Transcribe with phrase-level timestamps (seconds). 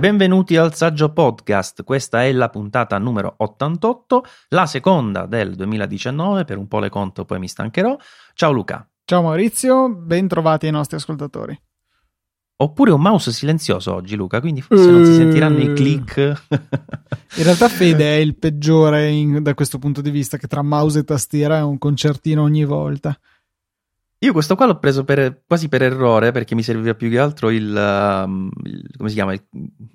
[0.00, 6.56] Benvenuti al Saggio Podcast, questa è la puntata numero 88, la seconda del 2019, per
[6.56, 7.98] un po' le conto poi mi stancherò.
[8.32, 8.88] Ciao Luca.
[9.04, 11.60] Ciao Maurizio, ben trovati ai nostri ascoltatori.
[12.56, 16.16] Oppure un mouse silenzioso oggi Luca, quindi forse non si sentiranno i click.
[17.36, 21.00] In realtà Fede è il peggiore in, da questo punto di vista, che tra mouse
[21.00, 23.14] e tastiera è un concertino ogni volta.
[24.22, 27.48] Io questo qua l'ho preso per, quasi per errore perché mi serviva più che altro
[27.48, 29.42] il, um, il come si chiama, il,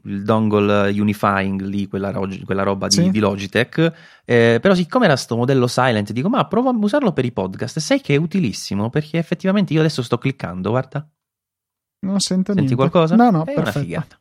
[0.06, 2.12] il, dongle unifying lì, quella,
[2.44, 3.12] quella roba di, sì.
[3.12, 3.94] di Logitech.
[4.26, 7.78] Eh, però siccome era sto modello silent, dico ma provo a usarlo per i podcast.
[7.78, 11.08] Sai che è utilissimo perché effettivamente io adesso sto cliccando, guarda.
[12.00, 12.76] Non sento Senti niente.
[12.76, 13.16] qualcosa?
[13.16, 13.78] No, no, è perfetto.
[13.78, 14.20] una figata.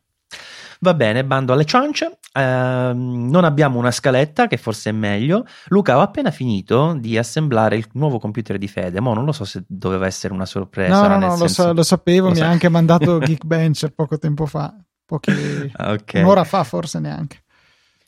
[0.79, 2.19] Va bene, bando alle ciance.
[2.33, 5.45] Uh, non abbiamo una scaletta, che forse è meglio.
[5.67, 8.99] Luca, ho appena finito di assemblare il nuovo computer di Fede.
[8.99, 11.07] Mo non lo so se doveva essere una sorpresa.
[11.07, 12.27] No, no, no, lo, lo, sapevo.
[12.27, 14.73] Lo mi sa- ha anche mandato Geekbench poco tempo fa.
[15.05, 15.31] Pochi...
[15.77, 16.21] okay.
[16.21, 17.43] Un'ora fa, forse neanche.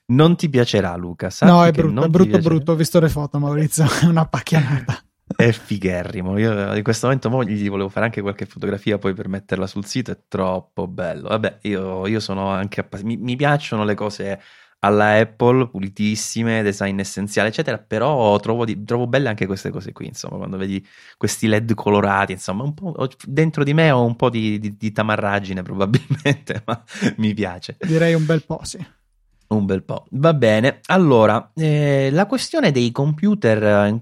[0.10, 1.30] Non ti piacerà, Luca.
[1.42, 2.72] no, è brutto, è brutto, brutto.
[2.72, 3.86] Ho visto le foto, Maurizio.
[4.02, 5.02] È una pacchianata
[5.36, 6.38] è figherrimo.
[6.38, 9.86] Io in questo momento mo gli volevo fare anche qualche fotografia poi per metterla sul
[9.86, 10.12] sito.
[10.12, 11.28] È troppo bello.
[11.30, 14.42] Vabbè, io, io sono anche appass- mi, mi, piacciono le cose
[14.80, 17.78] alla Apple, pulitissime, design essenziale, eccetera.
[17.78, 20.08] Però trovo, di, trovo belle anche queste cose qui.
[20.08, 20.86] Insomma, quando vedi
[21.18, 22.72] questi LED colorati, insomma,
[23.26, 26.82] dentro di me ho un po' di, di, di tamarragine probabilmente, ma
[27.18, 27.78] mi piace.
[27.80, 28.96] Direi un bel po', sì.
[29.50, 30.06] Un bel po'.
[30.12, 30.82] Va bene.
[30.88, 34.02] Allora, eh, la questione dei computer, eh,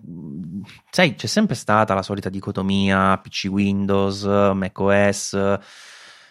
[0.89, 5.33] sai, c'è sempre stata la solita dicotomia PC Windows, macOS.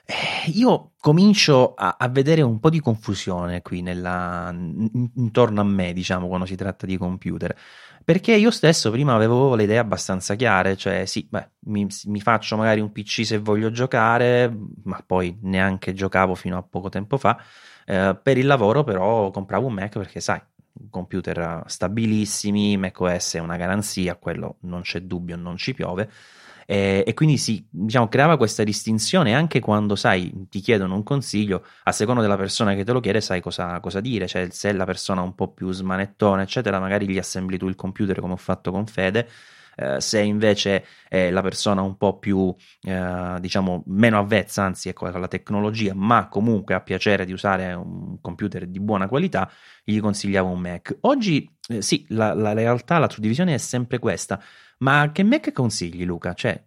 [0.06, 5.92] Eh, io comincio a, a, vedere un po' di confusione qui nella, intorno a me,
[5.92, 7.56] diciamo, quando si tratta di computer.
[8.04, 12.56] Perché io stesso prima avevo le idee abbastanza chiare, cioè sì, beh, mi, mi faccio
[12.56, 17.38] magari un PC se voglio giocare, ma poi neanche giocavo fino a poco tempo fa
[17.86, 20.40] eh, per il lavoro però compravo un Mac perché sai,
[20.90, 26.10] computer stabilissimi, macOS è una garanzia, quello non c'è dubbio, non ci piove.
[26.66, 31.62] E, e, quindi si diciamo, creava questa distinzione anche quando sai ti chiedono un consiglio
[31.82, 34.86] a seconda della persona che te lo chiede sai cosa, cosa dire cioè se la
[34.86, 38.38] persona è un po' più smanettone eccetera magari gli assembli tu il computer come ho
[38.38, 39.28] fatto con Fede
[39.76, 45.06] eh, se invece è la persona un po' più, eh, diciamo, meno avvezza, anzi, ecco,
[45.06, 49.50] alla tecnologia, ma comunque ha piacere di usare un computer di buona qualità,
[49.82, 50.96] gli consigliavo un Mac.
[51.02, 54.40] Oggi, eh, sì, la, la realtà, la suddivisione è sempre questa,
[54.78, 56.34] ma che Mac consigli, Luca?
[56.34, 56.62] Cioè,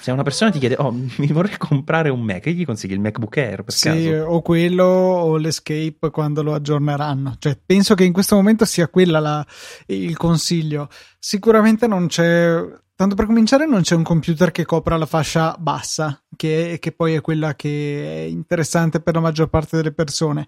[0.00, 3.00] se una persona ti chiede, oh, mi vorrei comprare un Mac, e gli consigli il
[3.00, 4.24] MacBook Air per sì, caso?
[4.26, 7.36] o quello o l'Escape quando lo aggiorneranno.
[7.38, 9.46] Cioè, penso che in questo momento sia quella la,
[9.86, 10.88] il consiglio.
[11.18, 16.21] Sicuramente non c'è Tanto per cominciare non c'è un computer che copra la fascia bassa,
[16.36, 20.46] che, che, poi è quella che è interessante per la maggior parte delle persone.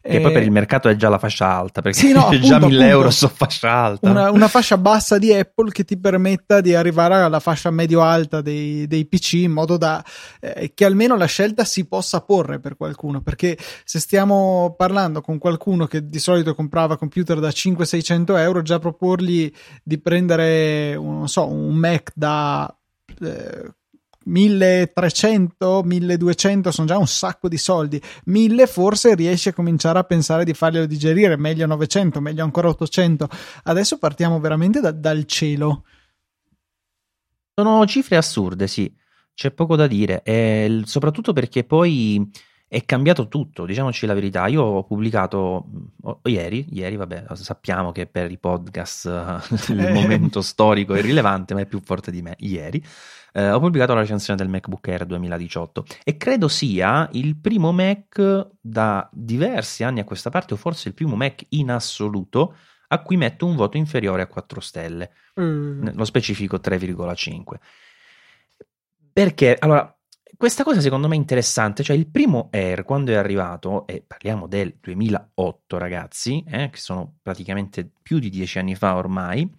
[0.00, 2.46] Che eh, poi per il mercato è già la fascia alta, perché sì, no, appunto,
[2.46, 4.08] già 1000 appunto, euro su fascia alta.
[4.08, 8.86] Una, una, fascia bassa di Apple che ti permetta di arrivare alla fascia medio-alta dei,
[8.86, 10.02] dei PC in modo da
[10.40, 15.38] eh, che almeno la scelta si possa porre per qualcuno, perché se stiamo parlando con
[15.38, 19.50] qualcuno che di solito comprava computer da 500-600 euro, già proporgli
[19.82, 22.72] di prendere, non so, un Mac da...
[23.20, 23.72] Eh,
[24.28, 28.00] 1300, 1200 sono già un sacco di soldi.
[28.26, 33.28] 1000 forse riesci a cominciare a pensare di farglielo digerire, meglio 900, meglio ancora 800.
[33.64, 35.84] Adesso partiamo veramente da, dal cielo.
[37.54, 38.92] Sono cifre assurde, sì,
[39.34, 42.30] c'è poco da dire, e soprattutto perché poi
[42.68, 44.46] è cambiato tutto, diciamoci la verità.
[44.46, 45.64] Io ho pubblicato
[46.02, 51.60] oh, ieri, ieri, vabbè, sappiamo che per i podcast il momento storico è rilevante, ma
[51.60, 52.36] è più forte di me.
[52.38, 52.84] Ieri
[53.32, 58.48] eh, ho pubblicato la recensione del MacBook Air 2018 e credo sia il primo Mac
[58.60, 62.56] da diversi anni a questa parte, o forse il primo Mac in assoluto,
[62.88, 65.10] a cui metto un voto inferiore a 4 stelle,
[65.40, 65.82] mm.
[65.82, 67.42] nello specifico 3,5.
[69.12, 69.92] Perché, allora,
[70.36, 74.46] questa cosa secondo me è interessante, cioè il primo Air quando è arrivato, e parliamo
[74.46, 79.52] del 2008 ragazzi, eh, che sono praticamente più di dieci anni fa ormai,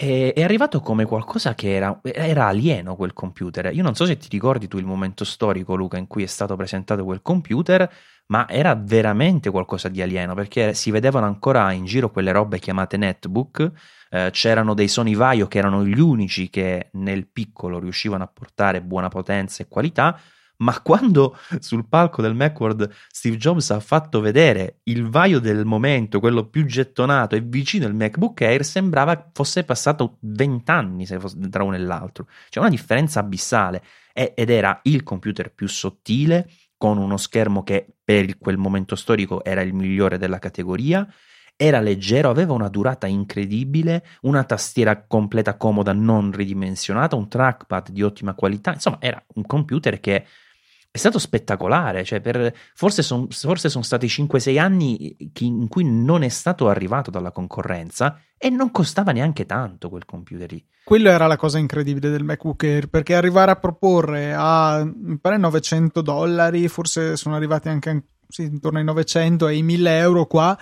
[0.00, 3.70] è, è arrivato come qualcosa che era, era, alieno quel computer.
[3.74, 6.56] Io non so se ti ricordi tu il momento storico, Luca, in cui è stato
[6.56, 7.90] presentato quel computer,
[8.28, 12.96] ma era veramente qualcosa di alieno perché si vedevano ancora in giro quelle robe chiamate
[12.96, 13.72] netbook.
[14.08, 18.80] Eh, c'erano dei Sony Vaio che erano gli unici che nel piccolo riuscivano a portare
[18.80, 20.18] buona potenza e qualità
[20.60, 26.20] ma quando sul palco del Macworld Steve Jobs ha fatto vedere il vaio del momento,
[26.20, 31.06] quello più gettonato e vicino al MacBook Air, sembrava fosse passato vent'anni
[31.50, 32.28] tra uno e l'altro.
[32.48, 38.38] C'è una differenza abissale ed era il computer più sottile, con uno schermo che per
[38.38, 41.06] quel momento storico era il migliore della categoria,
[41.56, 48.02] era leggero, aveva una durata incredibile, una tastiera completa comoda non ridimensionata, un trackpad di
[48.02, 50.24] ottima qualità, insomma era un computer che
[50.92, 56.28] è stato spettacolare, cioè per, forse, son, sono stati 5-6 anni in cui non è
[56.28, 60.64] stato arrivato dalla concorrenza e non costava neanche tanto quel computer lì.
[60.82, 65.36] Quello era la cosa incredibile del MacBook Air, perché arrivare a proporre a, mi pare
[65.36, 70.58] 900 dollari, forse sono arrivati anche sì, intorno ai 900 e ai 1000 euro qua,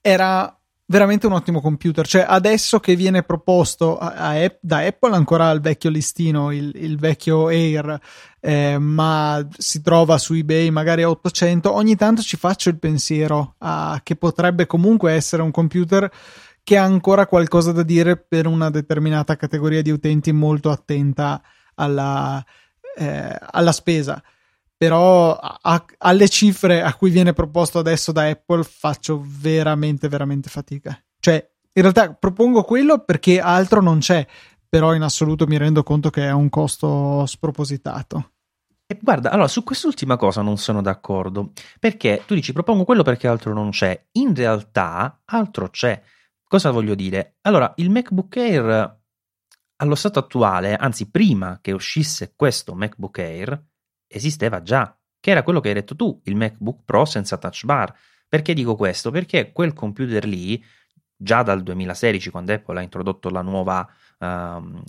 [0.00, 2.06] era veramente un ottimo computer.
[2.06, 6.98] Cioè, adesso che viene proposto a, a, da Apple ancora al vecchio listino, il, il
[6.98, 8.00] vecchio Air,
[8.40, 13.54] eh, ma si trova su eBay magari a 800, ogni tanto ci faccio il pensiero
[13.58, 16.10] a, che potrebbe comunque essere un computer
[16.62, 21.40] che ha ancora qualcosa da dire per una determinata categoria di utenti molto attenta
[21.74, 22.44] alla,
[22.96, 24.20] eh, alla spesa
[24.76, 30.98] però a, alle cifre a cui viene proposto adesso da Apple faccio veramente veramente fatica
[31.18, 34.26] cioè in realtà propongo quello perché altro non c'è
[34.68, 38.30] però in assoluto mi rendo conto che è un costo spropositato
[38.88, 41.50] e guarda, allora su quest'ultima cosa non sono d'accordo,
[41.80, 44.00] perché tu dici propongo quello perché altro non c'è.
[44.12, 46.00] In realtà altro c'è.
[46.44, 47.38] Cosa voglio dire?
[47.40, 49.00] Allora, il MacBook Air
[49.78, 53.60] allo stato attuale, anzi prima che uscisse questo MacBook Air,
[54.08, 57.94] esisteva già, che era quello che hai detto tu, il MacBook Pro senza touch bar.
[58.28, 59.10] Perché dico questo?
[59.10, 60.62] Perché quel computer lì,
[61.16, 63.88] già dal 2016, quando Apple ha introdotto nuova,
[64.18, 64.26] uh,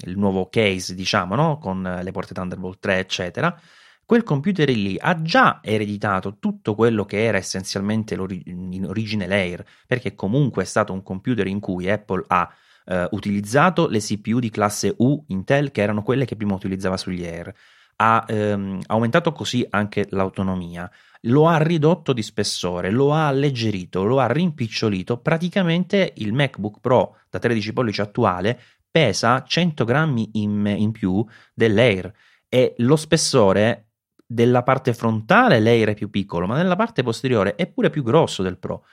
[0.06, 1.58] il nuovo case, diciamo, no?
[1.58, 3.60] con le porte Thunderbolt 3, eccetera,
[4.06, 10.16] quel computer lì ha già ereditato tutto quello che era essenzialmente in origine Layer, perché
[10.16, 12.50] comunque è stato un computer in cui Apple ha
[12.86, 17.26] uh, utilizzato le CPU di classe U Intel, che erano quelle che prima utilizzava sugli
[17.26, 17.54] Air
[17.98, 20.90] ha ehm, aumentato così anche l'autonomia,
[21.22, 25.18] lo ha ridotto di spessore, lo ha alleggerito, lo ha rimpicciolito.
[25.18, 28.60] Praticamente il MacBook Pro da 13 pollici attuale
[28.90, 32.12] pesa 100 grammi in, in più dell'Air
[32.48, 33.90] e lo spessore
[34.26, 38.44] della parte frontale l'Air è più piccolo, ma nella parte posteriore è pure più grosso
[38.44, 38.86] del Pro.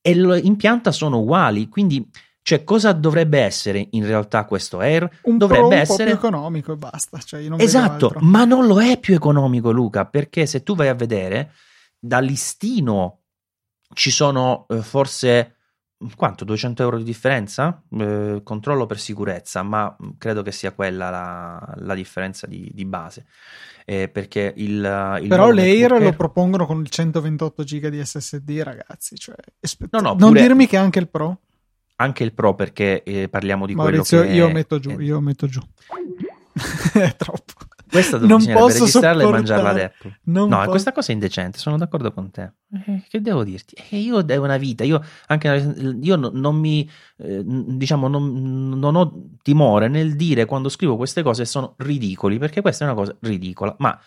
[0.00, 2.08] E l'impianta sono uguali, quindi
[2.46, 5.18] cioè, cosa dovrebbe essere in realtà questo Air?
[5.22, 7.18] Un dovrebbe un essere più economico e basta.
[7.18, 11.54] Cioè, esatto, ma non lo è più economico, Luca, perché se tu vai a vedere
[11.98, 13.22] da listino
[13.92, 15.56] ci sono eh, forse
[16.14, 17.82] quanto 200 euro di differenza?
[17.90, 23.26] Eh, controllo per sicurezza, ma credo che sia quella la, la differenza di, di base.
[23.84, 26.02] Eh, perché il, il però l'Air Air...
[26.02, 29.16] lo propongono con il 128 giga di SSD, ragazzi.
[29.16, 31.40] Cioè, espe- no, no, non dirmi che anche il Pro
[31.96, 35.02] anche il Pro perché eh, parliamo di Maurizio, quello che io metto giù, è...
[35.02, 35.60] io metto giù.
[36.94, 37.52] è troppo.
[37.88, 40.18] Questa non posso registrarla e mangiarla ad Apple.
[40.24, 42.52] Non no, po- questa cosa è indecente, sono d'accordo con te.
[42.86, 43.76] Eh, che devo dirti?
[43.90, 46.88] Eh, io devo una vita, io, anche, io non, non mi,
[47.18, 52.60] eh, diciamo, non, non, ho timore nel dire quando scrivo queste cose sono ridicoli, perché
[52.60, 53.98] questa è una cosa ridicola, ma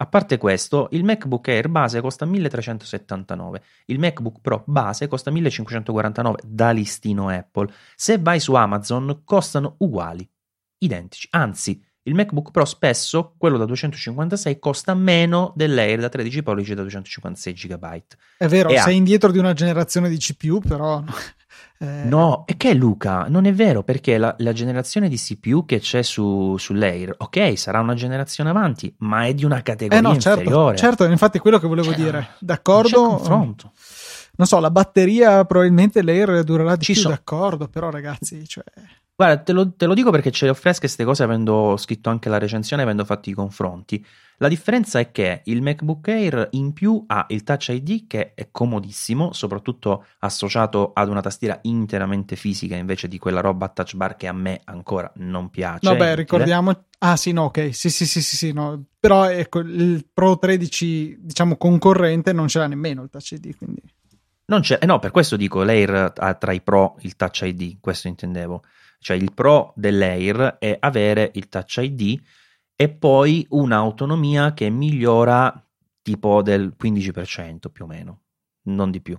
[0.00, 6.40] a parte questo, il MacBook Air base costa 1379, il MacBook Pro base costa 1549
[6.44, 7.72] da listino Apple.
[7.96, 10.28] Se vai su Amazon costano uguali,
[10.78, 11.26] identici.
[11.32, 16.82] Anzi, il MacBook Pro spesso, quello da 256, costa meno dell'Air da 13 pollici da
[16.82, 18.02] 256 GB.
[18.36, 18.96] È vero, e sei ha...
[18.96, 21.02] indietro di una generazione di CPU, però
[21.80, 22.04] eh...
[22.04, 23.26] No, e che è Luca?
[23.28, 27.78] Non è vero perché la, la generazione di CPU che c'è su, sull'Air, ok, sarà
[27.80, 30.76] una generazione avanti, ma è di una categoria eh no, certo, inferiore.
[30.76, 32.28] Certo, infatti quello che volevo cioè, dire.
[32.40, 33.00] D'accordo?
[33.00, 33.72] Non confronto.
[34.36, 37.08] Non so, la batteria probabilmente l'Air durerà di Ci più, so...
[37.08, 38.64] d'accordo, però ragazzi, cioè...
[39.20, 42.08] Guarda, te lo, te lo, dico perché ce le ho fresche queste cose avendo scritto
[42.08, 44.06] anche la recensione, avendo fatto i confronti.
[44.36, 48.50] La differenza è che il MacBook Air in più ha il Touch ID che è
[48.52, 54.14] comodissimo, soprattutto associato ad una tastiera interamente fisica invece di quella roba a touch bar
[54.14, 55.88] che a me ancora non piace.
[55.88, 56.84] Vabbè, ricordiamo...
[56.98, 58.84] Ah sì, no, ok, sì, sì, sì, sì, sì no.
[59.00, 63.82] però ecco, il Pro 13, diciamo, concorrente non ce l'ha nemmeno il Touch ID, quindi...
[64.44, 67.78] Non c'è, eh no, per questo dico, l'Air ha tra i Pro il Touch ID,
[67.80, 68.62] questo intendevo.
[68.98, 72.20] Cioè il Pro dell'Air è avere il Touch ID
[72.74, 75.62] e poi un'autonomia che migliora
[76.02, 78.20] tipo del 15% più o meno,
[78.64, 79.18] non di più.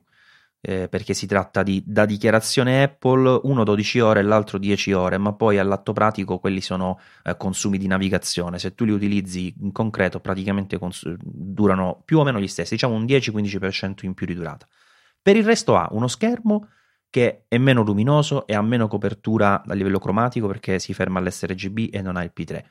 [0.61, 5.17] Eh, perché si tratta di da dichiarazione Apple uno 12 ore e l'altro 10 ore,
[5.17, 8.59] ma poi all'atto pratico quelli sono eh, consumi di navigazione.
[8.59, 12.95] Se tu li utilizzi in concreto, praticamente cons- durano più o meno gli stessi, diciamo
[12.95, 14.67] un 10-15% in più di durata.
[15.21, 16.67] Per il resto ha uno schermo
[17.09, 21.89] che è meno luminoso e ha meno copertura a livello cromatico perché si ferma all'sRGB
[21.91, 22.63] e non ha il P3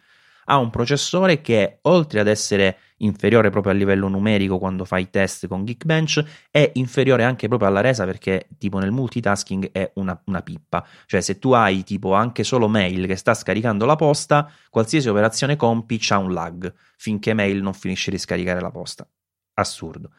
[0.50, 5.46] ha un processore che oltre ad essere inferiore proprio a livello numerico quando fai test
[5.46, 10.42] con Geekbench, è inferiore anche proprio alla resa perché tipo nel multitasking è una, una
[10.42, 10.86] pippa.
[11.06, 15.56] Cioè se tu hai tipo anche solo mail che sta scaricando la posta, qualsiasi operazione
[15.56, 19.06] compi c'ha un lag finché mail non finisce di scaricare la posta.
[19.54, 20.10] Assurdo.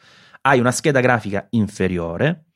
[0.41, 2.48] Hai una scheda grafica inferiore,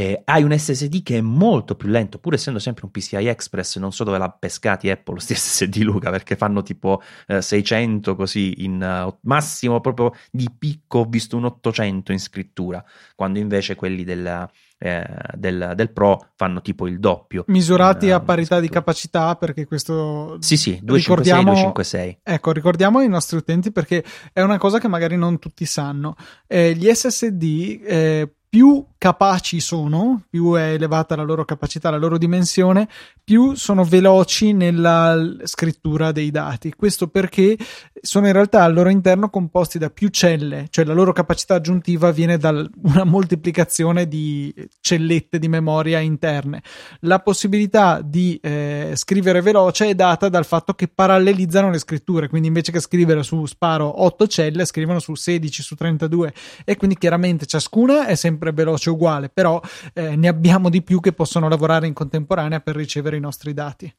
[0.00, 3.76] eh, hai un SSD che è molto più lento, pur essendo sempre un PCI Express,
[3.76, 8.64] non so dove l'ha pescati Apple, sti SSD Luca, perché fanno tipo eh, 600 così
[8.64, 12.82] in uh, massimo proprio di picco ho visto un 800 in scrittura,
[13.14, 17.44] quando invece quelli del, eh, del, del, Pro fanno tipo il doppio.
[17.48, 20.38] Misurati in, a parità di capacità, perché questo...
[20.40, 22.18] Sì, sì, 256 256.
[22.22, 24.02] Ecco, ricordiamo ai nostri utenti perché
[24.32, 26.16] è una cosa che magari non tutti sanno.
[26.46, 32.18] Eh, gli SSD eh, più capaci sono, più è elevata la loro capacità, la loro
[32.18, 32.86] dimensione,
[33.24, 36.74] più sono veloci nella scrittura dei dati.
[36.74, 37.56] Questo perché
[38.02, 42.10] sono in realtà al loro interno composti da più celle, cioè la loro capacità aggiuntiva
[42.10, 42.50] viene da
[42.82, 46.60] una moltiplicazione di cellette di memoria interne.
[47.00, 52.48] La possibilità di eh, scrivere veloce è data dal fatto che parallelizzano le scritture, quindi
[52.48, 57.46] invece che scrivere su sparo 8 celle, scrivono su 16, su 32 e quindi chiaramente
[57.46, 59.60] ciascuna è sempre veloce uguale, però
[59.92, 63.92] eh, ne abbiamo di più che possono lavorare in contemporanea per ricevere i nostri dati.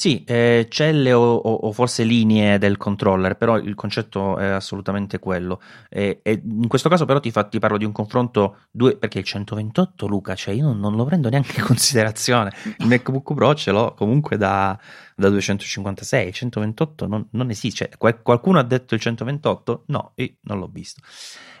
[0.00, 5.18] Sì, eh, celle o, o, o, forse linee del controller, però il concetto è assolutamente
[5.18, 5.60] quello.
[5.90, 9.18] E, e in questo caso però ti, fa, ti, parlo di un confronto, due, perché
[9.18, 12.50] il 128 Luca, cioè io non, non, lo prendo neanche in considerazione.
[12.78, 14.80] Il MacBook Pro ce l'ho comunque da,
[15.14, 17.84] da 256, il 128 non, non esiste.
[17.84, 19.84] Cioè, qual, qualcuno ha detto il 128?
[19.88, 21.02] No, io non l'ho visto.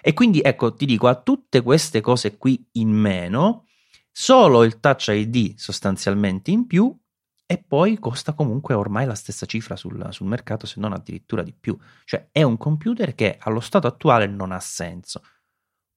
[0.00, 3.66] E quindi ecco, ti dico, a tutte queste cose qui in meno,
[4.10, 6.98] solo il Touch ID sostanzialmente in più
[7.50, 11.52] e poi costa comunque ormai la stessa cifra sul, sul, mercato, se non addirittura di
[11.52, 11.76] più.
[12.04, 15.20] Cioè è un computer che allo stato attuale non ha senso.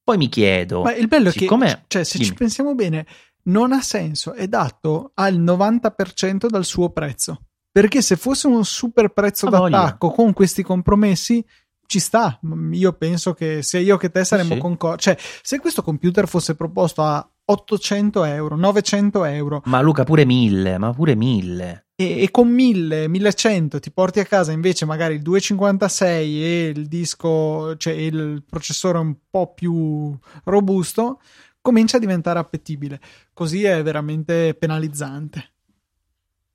[0.04, 0.82] Poi mi chiedo...
[0.82, 1.48] Ma il bello è che,
[1.86, 2.30] cioè, se dimmi.
[2.32, 3.06] ci pensiamo bene,
[3.44, 7.44] non ha senso, è dato al 90% dal suo prezzo.
[7.72, 10.24] Perché se fosse un super prezzo ah, d'attacco voglia.
[10.24, 11.46] con questi compromessi,
[11.86, 12.40] ci sta.
[12.72, 14.60] Io penso che sia io che te saremmo sì.
[14.60, 15.04] concordi.
[15.04, 19.62] Cioè, se questo computer fosse proposto a 800 euro, 900 euro.
[19.66, 21.86] Ma Luca pure 1000, ma pure 1000.
[21.96, 26.88] E, e, con 1000, 1100 ti porti a casa invece magari il 256 e il
[26.88, 31.22] disco, cioè il processore un po' più robusto,
[31.62, 33.00] comincia a diventare appetibile.
[33.34, 35.52] Così è veramente penalizzante.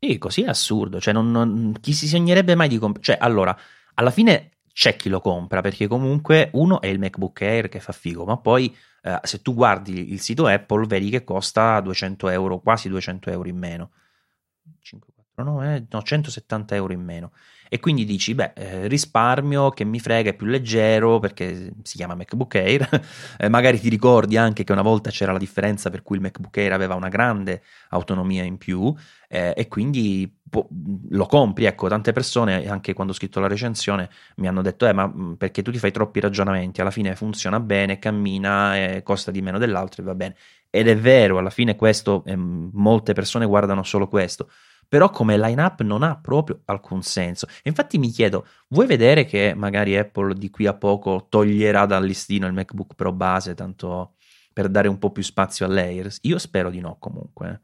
[0.01, 1.01] Sì, così è assurdo.
[1.01, 3.05] Cioè, non, non, chi si sognerebbe mai di comprare?
[3.05, 3.57] Cioè, allora,
[3.95, 7.91] alla fine c'è chi lo compra perché comunque uno è il MacBook Air che fa
[7.91, 12.61] figo, ma poi eh, se tu guardi il sito Apple vedi che costa 200 euro,
[12.61, 13.91] quasi 200 euro in meno.
[14.79, 17.33] 549, no, 170 euro in meno.
[17.69, 22.15] E quindi dici, beh, eh, risparmio che mi frega, è più leggero perché si chiama
[22.15, 22.89] MacBook Air.
[23.39, 26.57] eh, magari ti ricordi anche che una volta c'era la differenza per cui il MacBook
[26.57, 28.95] Air aveva una grande autonomia in più
[29.29, 30.69] eh, e quindi po-
[31.11, 31.67] lo compri.
[31.67, 35.35] Ecco, tante persone, anche quando ho scritto la recensione, mi hanno detto, eh, ma mm,
[35.35, 39.59] perché tu ti fai troppi ragionamenti, alla fine funziona bene, cammina, eh, costa di meno
[39.59, 40.37] dell'altro e va bene.
[40.71, 44.51] Ed è vero, alla fine questo, ehm, molte persone guardano solo questo
[44.89, 47.47] però come line-up non ha proprio alcun senso.
[47.65, 52.47] infatti mi chiedo, vuoi vedere che magari Apple di qui a poco toglierà dal listino
[52.47, 54.15] il MacBook Pro base, tanto
[54.53, 56.19] per dare un po' più spazio a layers?
[56.23, 57.63] Io spero di no comunque.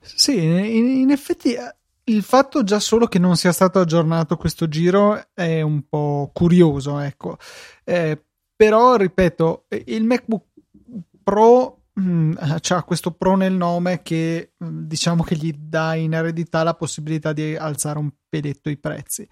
[0.00, 4.68] Sì, in, in effetti eh, il fatto già solo che non sia stato aggiornato questo
[4.68, 7.38] giro è un po' curioso, ecco.
[7.84, 8.20] Eh,
[8.54, 10.44] però, ripeto, il MacBook
[11.22, 16.62] Pro Mm, c'ha questo pro nel nome che mm, diciamo che gli dà in eredità
[16.62, 19.26] la possibilità di alzare un peletto i prezzi.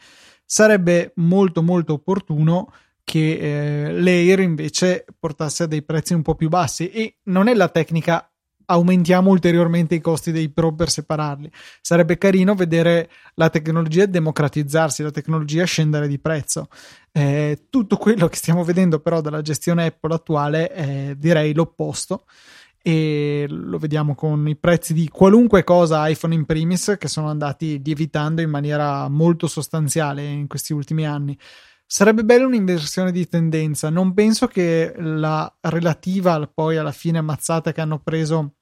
[0.46, 2.72] Sarebbe molto molto opportuno
[3.04, 7.54] che eh, l'Air invece portasse a dei prezzi un po' più bassi e non è
[7.54, 8.30] la tecnica
[8.66, 11.50] aumentiamo ulteriormente i costi dei pro per separarli.
[11.82, 16.68] Sarebbe carino vedere la tecnologia democratizzarsi, la tecnologia scendere di prezzo.
[17.12, 22.24] Eh, tutto quello che stiamo vedendo però dalla gestione Apple attuale è direi l'opposto
[22.86, 27.80] e lo vediamo con i prezzi di qualunque cosa iPhone in primis che sono andati
[27.82, 31.34] lievitando in maniera molto sostanziale in questi ultimi anni.
[31.86, 33.88] Sarebbe bella un'inversione di tendenza.
[33.88, 38.53] Non penso che la relativa poi alla fine ammazzata che hanno preso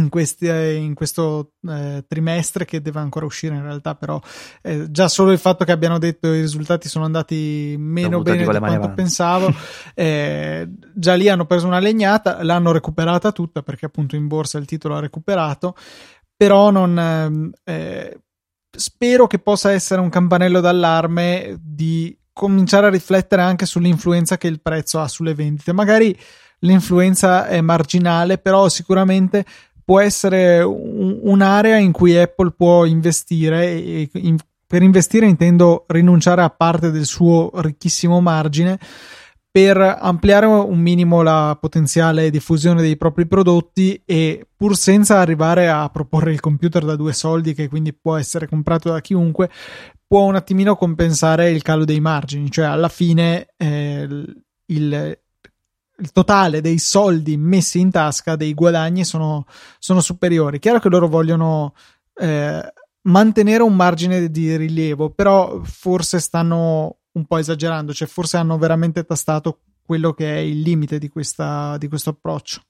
[0.00, 4.20] in, questi, in questo eh, trimestre che deve ancora uscire in realtà però
[4.62, 8.44] eh, già solo il fatto che abbiano detto i risultati sono andati meno bene di
[8.44, 8.94] quanto avanti.
[8.94, 9.52] pensavo
[9.94, 14.66] eh, già lì hanno preso una legnata l'hanno recuperata tutta perché appunto in borsa il
[14.66, 15.74] titolo ha recuperato
[16.36, 18.20] però non ehm, eh,
[18.70, 24.62] spero che possa essere un campanello d'allarme di cominciare a riflettere anche sull'influenza che il
[24.62, 25.72] prezzo ha sulle vendite.
[25.72, 26.16] Magari
[26.60, 29.44] l'influenza è marginale, però sicuramente
[29.84, 36.42] può essere un, un'area in cui Apple può investire e in, per investire intendo rinunciare
[36.42, 38.78] a parte del suo ricchissimo margine
[39.52, 45.88] per ampliare un minimo la potenziale diffusione dei propri prodotti e pur senza arrivare a
[45.88, 49.50] proporre il computer da due soldi che quindi può essere comprato da chiunque
[50.10, 52.50] può un attimino compensare il calo dei margini.
[52.50, 54.08] Cioè alla fine eh,
[54.66, 55.18] il,
[56.00, 59.46] il totale dei soldi messi in tasca dei guadagni sono,
[59.78, 61.74] sono superiori chiaro che loro vogliono
[62.14, 68.58] eh, mantenere un margine di rilievo però forse stanno un po' esagerando, cioè forse hanno
[68.58, 72.62] veramente tastato quello che è il limite di, questa, di questo approccio.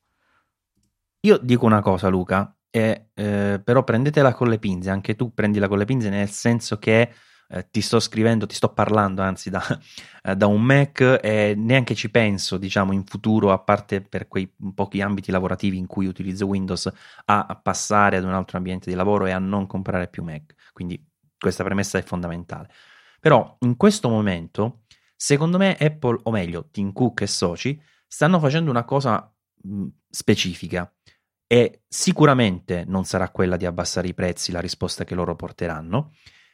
[1.20, 5.68] Io dico una cosa, Luca, eh, eh, però prendetela con le pinze, anche tu prendila
[5.68, 7.12] con le pinze, nel senso che
[7.50, 9.60] eh, ti sto scrivendo, ti sto parlando anzi da,
[10.22, 14.52] eh, da, un Mac e neanche ci penso, diciamo, in futuro, a parte per quei
[14.74, 16.90] pochi ambiti lavorativi in cui utilizzo Windows,
[17.24, 20.54] a passare ad un altro ambiente di lavoro e a non comprare più Mac.
[20.72, 21.04] Quindi
[21.38, 22.68] questa premessa è fondamentale.
[23.18, 24.82] Però in questo momento,
[25.16, 29.32] secondo me, Apple, o meglio, Tim Cook e soci, stanno facendo una cosa
[30.08, 30.92] specifica
[31.46, 36.12] e sicuramente non sarà quella di abbassare i prezzi la risposta che loro porteranno,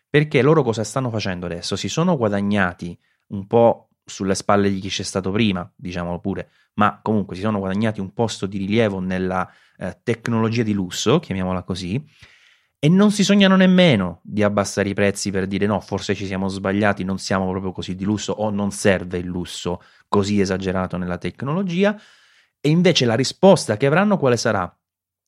[0.09, 1.77] perché loro cosa stanno facendo adesso?
[1.77, 2.99] Si sono guadagnati
[3.29, 7.59] un po' sulle spalle di chi c'è stato prima, diciamolo pure, ma comunque si sono
[7.59, 12.03] guadagnati un posto di rilievo nella eh, tecnologia di lusso, chiamiamola così,
[12.79, 16.47] e non si sognano nemmeno di abbassare i prezzi per dire no, forse ci siamo
[16.47, 21.19] sbagliati, non siamo proprio così di lusso o non serve il lusso così esagerato nella
[21.19, 22.01] tecnologia.
[22.61, 24.73] E invece la risposta che avranno quale sarà?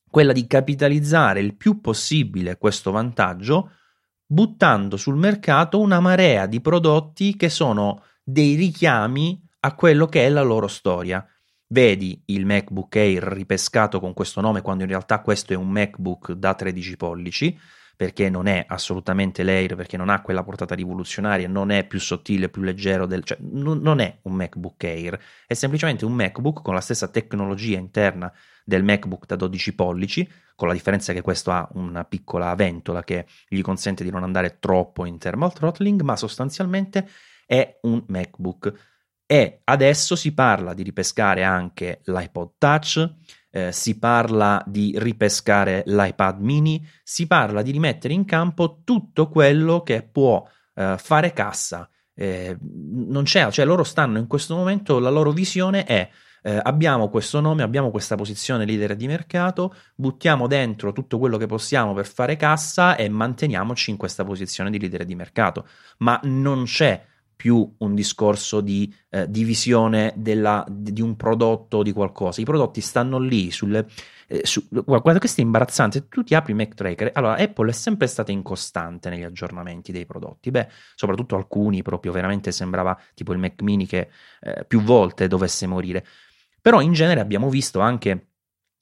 [0.08, 3.72] Quella di capitalizzare il più possibile questo vantaggio
[4.30, 10.28] buttando sul mercato una marea di prodotti che sono dei richiami a quello che è
[10.28, 11.26] la loro storia.
[11.68, 16.32] Vedi il MacBook Air ripescato con questo nome quando in realtà questo è un MacBook
[16.32, 17.58] da 13 pollici
[17.98, 22.48] perché non è assolutamente l'Air, perché non ha quella portata rivoluzionaria, non è più sottile,
[22.48, 26.74] più leggero, del, cioè n- non è un MacBook Air, è semplicemente un MacBook con
[26.74, 28.32] la stessa tecnologia interna
[28.64, 33.26] del MacBook da 12 pollici, con la differenza che questo ha una piccola ventola che
[33.48, 37.08] gli consente di non andare troppo in thermal throttling, ma sostanzialmente
[37.46, 38.72] è un MacBook.
[39.26, 43.12] E adesso si parla di ripescare anche l'iPod Touch,
[43.50, 49.82] eh, si parla di ripescare l'iPad mini, si parla di rimettere in campo tutto quello
[49.82, 51.88] che può eh, fare cassa.
[52.14, 56.10] Eh, non c'è, cioè loro stanno in questo momento, la loro visione è
[56.42, 61.46] eh, abbiamo questo nome, abbiamo questa posizione leader di mercato, buttiamo dentro tutto quello che
[61.46, 65.66] possiamo per fare cassa e manteniamoci in questa posizione di leader di mercato.
[65.98, 67.04] Ma non c'è
[67.38, 72.40] più un discorso di eh, divisione della, di un prodotto o di qualcosa.
[72.40, 73.86] I prodotti stanno lì sulle.
[74.26, 76.08] Eh, su, guarda, questo è imbarazzante.
[76.08, 77.12] Tu ti apri Mac Tracker.
[77.14, 80.50] Allora, Apple è sempre stata incostante negli aggiornamenti dei prodotti.
[80.50, 84.08] Beh, soprattutto alcuni proprio veramente sembrava tipo il Mac Mini che
[84.40, 86.04] eh, più volte dovesse morire.
[86.60, 88.27] Però in genere abbiamo visto anche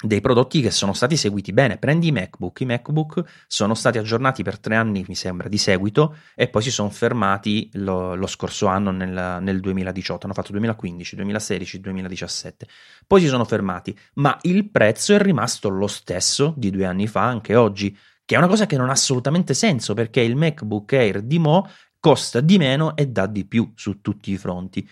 [0.06, 1.78] dei prodotti che sono stati seguiti bene.
[1.78, 6.16] Prendi i MacBook, i MacBook sono stati aggiornati per tre anni, mi sembra, di seguito
[6.34, 11.16] e poi si sono fermati lo, lo scorso anno nel, nel, 2018, hanno fatto 2015,
[11.16, 12.66] 2016, 2017,
[13.06, 17.22] poi si sono fermati, ma il prezzo è rimasto lo stesso di due anni fa,
[17.22, 21.22] anche oggi, che è una cosa che non ha assolutamente senso perché il MacBook Air
[21.22, 21.68] di Mo
[22.00, 24.88] costa di meno e dà di più su tutti i fronti.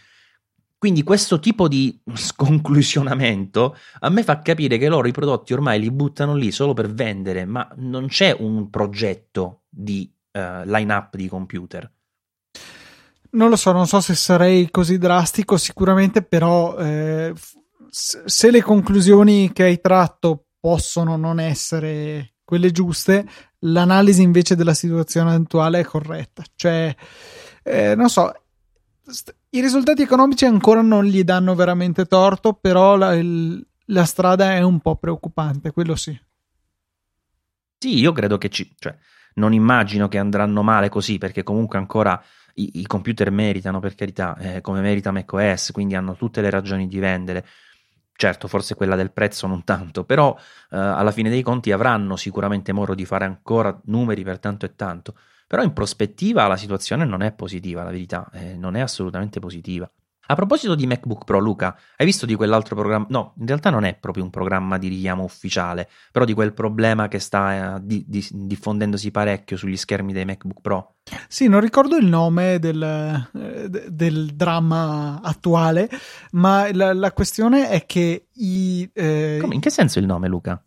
[0.79, 5.91] Quindi questo tipo di sconclusionamento a me fa capire che loro i prodotti ormai li
[5.91, 11.91] buttano lì solo per vendere, ma non c'è un progetto di uh, line-up di computer.
[13.31, 17.33] Non lo so, non so se sarei così drastico, sicuramente, però eh,
[17.91, 23.27] se le conclusioni che hai tratto possono non essere quelle giuste,
[23.61, 26.45] l'analisi invece della situazione attuale è corretta.
[26.55, 26.95] Cioè,
[27.63, 28.33] eh, non so,
[29.55, 34.63] i risultati economici ancora non gli danno veramente torto, però la, il, la strada è
[34.63, 36.19] un po' preoccupante, quello sì.
[37.79, 38.75] Sì, io credo che ci...
[38.77, 38.97] Cioè,
[39.35, 42.21] non immagino che andranno male così, perché comunque ancora
[42.55, 46.89] i, i computer meritano, per carità, eh, come merita macOS, quindi hanno tutte le ragioni
[46.89, 47.47] di vendere.
[48.17, 50.37] Certo, forse quella del prezzo non tanto, però
[50.71, 54.75] eh, alla fine dei conti avranno sicuramente modo di fare ancora numeri per tanto e
[54.75, 55.15] tanto.
[55.47, 59.91] Però in prospettiva la situazione non è positiva, la verità, eh, non è assolutamente positiva.
[60.27, 63.07] A proposito di MacBook Pro, Luca, hai visto di quell'altro programma?
[63.11, 67.09] No, in realtà non è proprio un programma di richiamo ufficiale, però di quel problema
[67.09, 70.95] che sta eh, di, di, diffondendosi parecchio sugli schermi dei MacBook Pro.
[71.29, 72.83] Sì, non ricordo il nome del,
[73.35, 75.91] eh, del dramma attuale,
[76.33, 78.89] ma la, la, questione è che i...
[78.95, 79.39] Eh...
[79.43, 80.63] Come, in che senso il nome, Luca?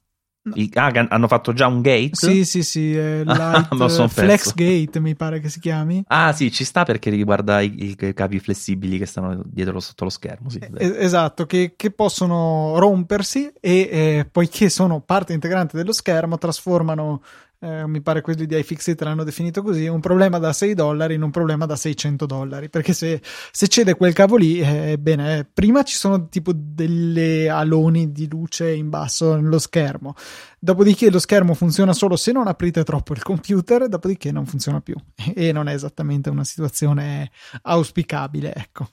[0.53, 2.09] I, ah, hanno fatto già un gate?
[2.13, 6.03] Sì, sì, sì, eh, light, ah, Flex Gate mi pare che si chiami.
[6.07, 10.09] Ah, sì, ci sta perché riguarda i, i cavi flessibili che stanno dietro sotto lo
[10.09, 10.49] schermo.
[10.49, 16.37] Sì, eh, esatto, che, che, possono rompersi e eh, poiché sono parte integrante dello schermo,
[16.37, 17.21] trasformano
[17.59, 21.23] eh, mi pare quelli di iFixit l'hanno definito così, un problema da 6 dollari in
[21.23, 25.83] un problema da 600 dollari, perché se, se cede quel cavo lì, eh, bene, prima
[25.83, 30.13] ci sono tipo delle aloni di luce in basso nello schermo,
[30.59, 34.95] dopodiché lo schermo funziona solo se non aprite troppo il computer, dopodiché non funziona più
[35.33, 37.31] e non è esattamente una situazione
[37.63, 38.89] auspicabile, ecco.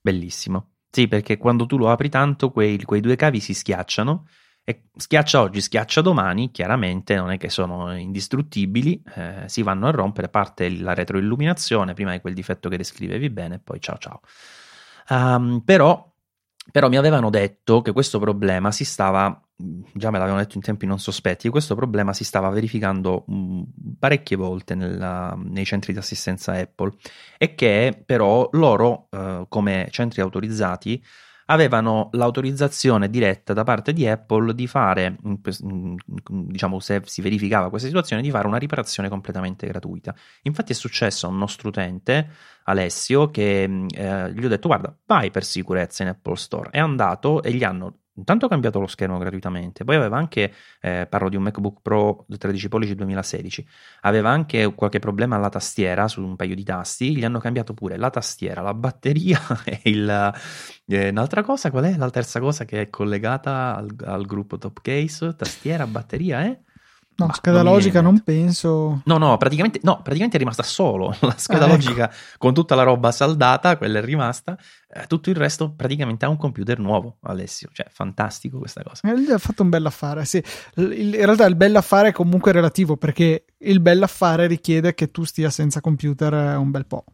[0.00, 0.68] Bellissimo.
[0.90, 4.26] Sì, perché quando tu lo apri tanto, quei, quei due cavi si schiacciano
[4.64, 9.90] e schiaccia oggi, schiaccia domani, chiaramente non è che sono indistruttibili, eh, si vanno a
[9.90, 14.20] rompere, parte la retroilluminazione, prima di quel difetto che descrivevi bene, poi ciao ciao.
[15.08, 16.08] Um, però,
[16.70, 20.86] però mi avevano detto che questo problema si stava, già me l'avevano detto in tempi
[20.86, 23.62] non sospetti, questo problema si stava verificando mh,
[23.98, 26.92] parecchie volte nella, nei centri di assistenza Apple
[27.36, 31.02] e che però loro, eh, come centri autorizzati,
[31.52, 38.22] avevano l'autorizzazione diretta da parte di Apple di fare, diciamo se si verificava questa situazione,
[38.22, 40.14] di fare una riparazione completamente gratuita.
[40.42, 42.28] Infatti è successo a un nostro utente,
[42.64, 47.42] Alessio, che eh, gli ho detto guarda vai per sicurezza in Apple Store, è andato
[47.42, 51.42] e gli hanno intanto cambiato lo schermo gratuitamente, poi aveva anche, eh, parlo di un
[51.42, 53.66] MacBook Pro 13 pollici 2016,
[54.02, 57.96] aveva anche qualche problema alla tastiera su un paio di tasti, gli hanno cambiato pure
[57.96, 60.32] la tastiera, la batteria e il...
[60.86, 64.80] Eh, un'altra cosa, qual è la terza cosa che è collegata al, al gruppo Top
[64.82, 65.34] Case?
[65.34, 66.60] Tastiera, batteria, eh?
[67.14, 69.02] No, Ma scheda non logica non penso.
[69.04, 71.74] No, no, praticamente, no, praticamente è rimasta solo la scheda ah, ecco.
[71.74, 74.56] logica con tutta la roba saldata, quella è rimasta.
[74.88, 77.68] Eh, tutto il resto praticamente ha un computer nuovo, Alessio.
[77.72, 79.08] Cioè, fantastico questa cosa.
[79.08, 80.42] Eh, lui ha fatto un bel affare, sì.
[80.76, 85.24] in realtà il bel affare è comunque relativo perché il bel affare richiede che tu
[85.24, 87.04] stia senza computer eh, un bel po'.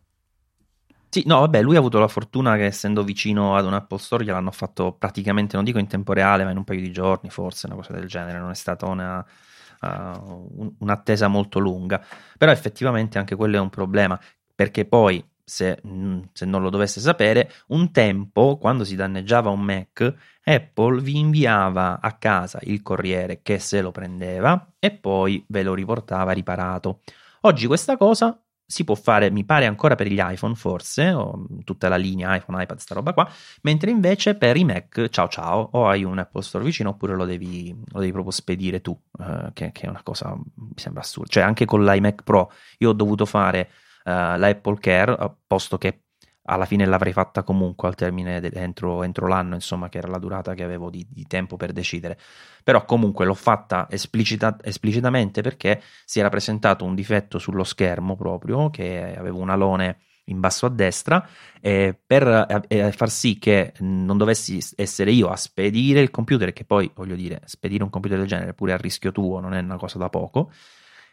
[1.11, 4.23] Sì, no, vabbè, lui ha avuto la fortuna che essendo vicino ad un Apple Store
[4.23, 7.67] gliel'hanno fatto praticamente, non dico in tempo reale, ma in un paio di giorni, forse,
[7.67, 8.39] una cosa del genere.
[8.39, 9.25] Non è stata una
[9.81, 12.05] uh, un'attesa molto lunga.
[12.37, 14.19] Però effettivamente anche quello è un problema,
[14.55, 19.61] perché poi se, mm, se, non lo dovesse sapere, un tempo, quando si danneggiava un
[19.61, 20.15] Mac,
[20.45, 25.75] Apple vi inviava a casa il corriere che se lo prendeva e poi ve lo
[25.75, 27.01] riportava riparato.
[27.43, 28.39] Oggi questa cosa
[28.71, 32.63] si può fare, mi pare ancora per gli iPhone forse, o tutta la linea iPhone,
[32.63, 33.27] iPad, sta roba qua,
[33.63, 37.25] mentre invece per i Mac, ciao ciao, o hai un Apple Store vicino oppure lo
[37.25, 41.31] devi, lo devi proprio spedire tu, eh, che, che, è una cosa, mi sembra assurda.
[41.31, 43.71] Cioè anche con l'iMac Pro io ho dovuto fare
[44.05, 46.03] uh, l'Apple Care, posto che
[46.49, 50.19] alla fine l'avrei fatta comunque al termine de- entro, entro, l'anno, insomma, che era la
[50.19, 52.19] durata che avevo di, di tempo per decidere.
[52.65, 58.71] Però comunque l'ho fatta esplicita- esplicitamente perché si era presentato un difetto sullo schermo proprio,
[58.71, 61.27] che avevo un alone in basso a destra,
[61.61, 66.65] eh, per eh, far sì che non dovessi essere io a spedire il computer, che
[66.65, 69.77] poi voglio dire, spedire un computer del genere pure a rischio tuo non è una
[69.77, 70.51] cosa da poco.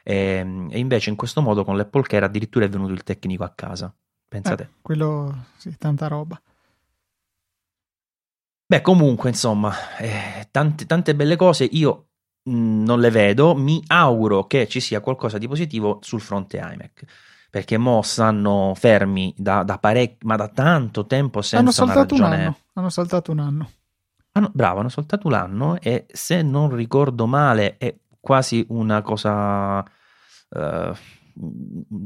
[0.03, 3.53] E, e invece in questo modo con l'Apple Care addirittura è venuto il tecnico a
[3.53, 3.93] casa.
[4.35, 4.63] Pensate.
[4.63, 6.39] Eh, quello, sì, tanta roba.
[8.67, 11.63] Beh, comunque, insomma, eh, tante, tante, belle cose.
[11.63, 12.07] Io
[12.43, 13.55] mh, mm, non le vedo.
[13.55, 17.05] Mi auguro che ci sia qualcosa di positivo sul fronte iMac.
[17.49, 22.23] Perché mo stanno fermi da, da parecchio, ma da tanto tempo senza hanno saltato una
[22.27, 22.41] ragione.
[22.41, 22.57] Un anno.
[22.73, 23.71] Hanno saltato un anno.
[24.33, 29.79] Hanno, bravo, hanno saltato un anno e se non ricordo male è quasi una cosa
[29.79, 30.93] uh,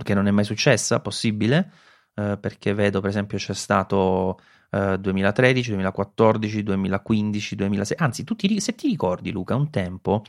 [0.03, 1.71] che non è mai successa, possibile
[2.15, 4.39] eh, perché vedo per esempio c'è stato
[4.71, 10.23] eh, 2013, 2014, 2015, 2006, anzi ti, se ti ricordi Luca un tempo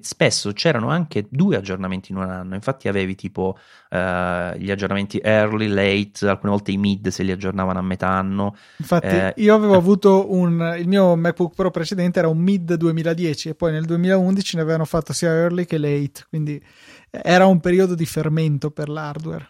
[0.00, 5.66] spesso c'erano anche due aggiornamenti in un anno, infatti avevi tipo eh, gli aggiornamenti early,
[5.66, 8.54] late, alcune volte i mid se li aggiornavano a metà anno.
[8.76, 9.78] Infatti eh, io avevo eh.
[9.78, 14.56] avuto un, il mio MacBook Pro precedente era un mid 2010 e poi nel 2011
[14.56, 16.62] ne avevano fatto sia early che late, quindi
[17.10, 19.48] era un periodo di fermento per l'hardware.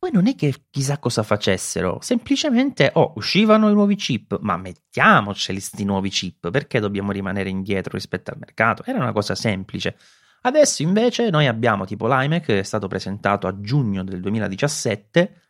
[0.00, 5.58] Poi non è che chissà cosa facessero, semplicemente oh, uscivano i nuovi chip, ma mettiamoceli
[5.58, 8.82] questi nuovi chip, perché dobbiamo rimanere indietro rispetto al mercato?
[8.86, 9.98] Era una cosa semplice.
[10.40, 15.40] Adesso invece noi abbiamo tipo l'iMac che è stato presentato a giugno del 2017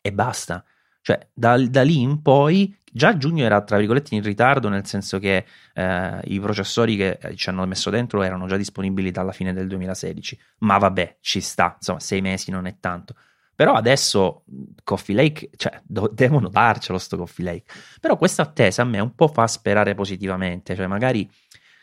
[0.00, 0.64] e basta.
[1.02, 5.18] Cioè, da, da, lì in poi, già giugno era tra virgolette in ritardo, nel senso
[5.18, 5.44] che
[5.74, 9.68] eh, i processori che eh, ci hanno messo dentro erano già disponibili dalla fine del
[9.68, 10.40] 2016.
[10.60, 13.14] Ma vabbè, ci sta, insomma, sei mesi non è tanto.
[13.58, 14.44] Però adesso
[14.84, 17.72] Coffee Lake, cioè, do, devono darcelo sto Coffee Lake.
[18.00, 21.28] Però questa attesa a me un po' fa sperare positivamente, cioè magari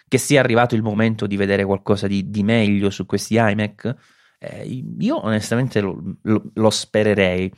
[0.07, 3.93] che sia arrivato il momento di vedere qualcosa di, di meglio su questi iMac.
[4.39, 7.51] Eh, io onestamente lo, lo, lo spererei.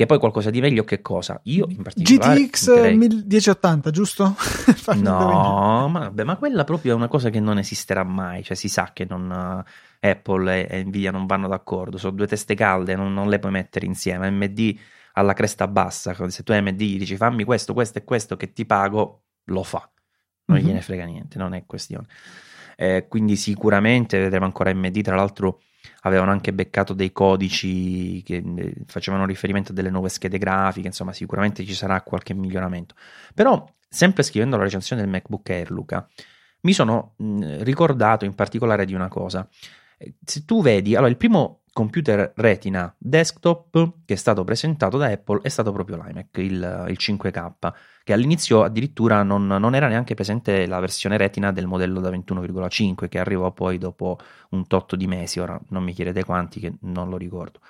[0.00, 1.38] Che poi qualcosa di meglio che cosa?
[1.42, 4.34] Io in particolare GTX 1080, giusto?
[4.96, 8.70] no, ma, vabbè, ma quella proprio è una cosa che non esisterà mai, cioè si
[8.70, 9.62] sa che non, uh,
[10.00, 13.84] Apple e, Nvidia non vanno d'accordo, sono due teste calde, non, non, le puoi mettere
[13.84, 14.74] insieme, AMD
[15.12, 19.24] alla cresta bassa, se tu AMD dici fammi questo, questo e questo che ti pago,
[19.48, 19.86] lo fa,
[20.46, 20.66] non mm-hmm.
[20.66, 22.06] gliene frega niente, non è questione.
[22.74, 25.60] Eh, quindi sicuramente vedremo ancora AMD, tra l'altro
[26.02, 31.12] avevano anche beccato dei codici che eh, facevano riferimento a delle nuove schede grafiche, insomma
[31.12, 32.94] sicuramente ci sarà qualche miglioramento.
[33.34, 36.08] Però, sempre scrivendo la recensione del MacBook Air, Luca,
[36.62, 39.48] mi sono mh, ricordato in particolare di una cosa.
[39.98, 45.06] Eh, se tu vedi, allora il primo computer Retina desktop che è stato presentato da
[45.06, 47.72] Apple è stato proprio l'iMac, il, il 5K,
[48.04, 53.08] che all'inizio addirittura non, non, era neanche presente la versione Retina del modello da 21,5
[53.08, 54.18] che arrivò poi dopo
[54.50, 57.60] un tot di mesi, ora non mi chiedete quanti che non lo ricordo.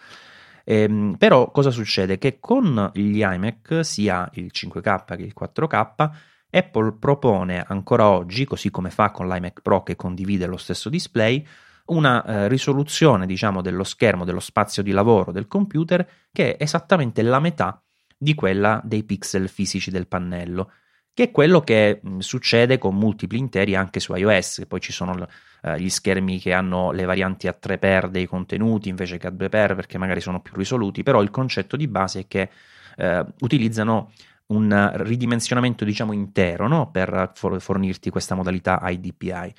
[0.65, 2.19] Ehm, però cosa succede?
[2.19, 6.11] Che con gli iMac, sia il 5K che il 4K,
[6.51, 11.47] Apple propone ancora oggi, così come fa con l'iMac Pro che condivide lo stesso display,
[11.91, 17.23] una eh, risoluzione, diciamo, dello schermo, dello spazio di lavoro del computer che è esattamente
[17.23, 17.83] la metà
[18.17, 20.73] di quella dei pixel fisici del pannello,
[21.15, 25.27] che è quello che mh, succede con multipli interi anche su iOS, poi ci sono
[25.63, 29.75] eh, gli schermi che hanno le varianti a 3x dei contenuti invece che a 2x
[29.75, 32.51] perché magari sono più risoluti, però il concetto di base è che
[32.97, 34.13] eh, utilizzano
[34.49, 36.91] un ridimensionamento diciamo intero no?
[36.91, 39.55] per fornirti questa modalità IDPI.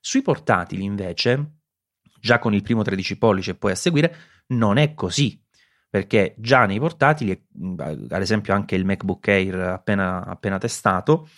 [0.00, 1.57] Sui portatili invece
[2.20, 4.14] Già con il primo 13 pollici e poi a seguire
[4.48, 5.40] non è così,
[5.88, 7.46] perché già nei portatili,
[7.78, 11.28] ad esempio anche il MacBook Air appena, appena testato,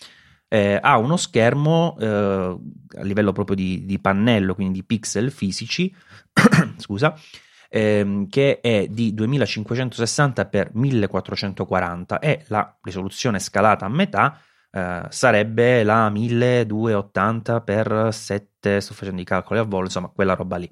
[0.47, 5.93] eh, ha uno schermo eh, a livello proprio di, di, pannello, quindi di pixel fisici,
[6.75, 7.17] scusa,
[7.69, 15.83] ehm, che è di 2560 x 1440 e la risoluzione scalata a metà eh, sarebbe
[15.83, 20.69] la 1280 x 7, sto facendo i calcoli a volo, insomma quella roba lì,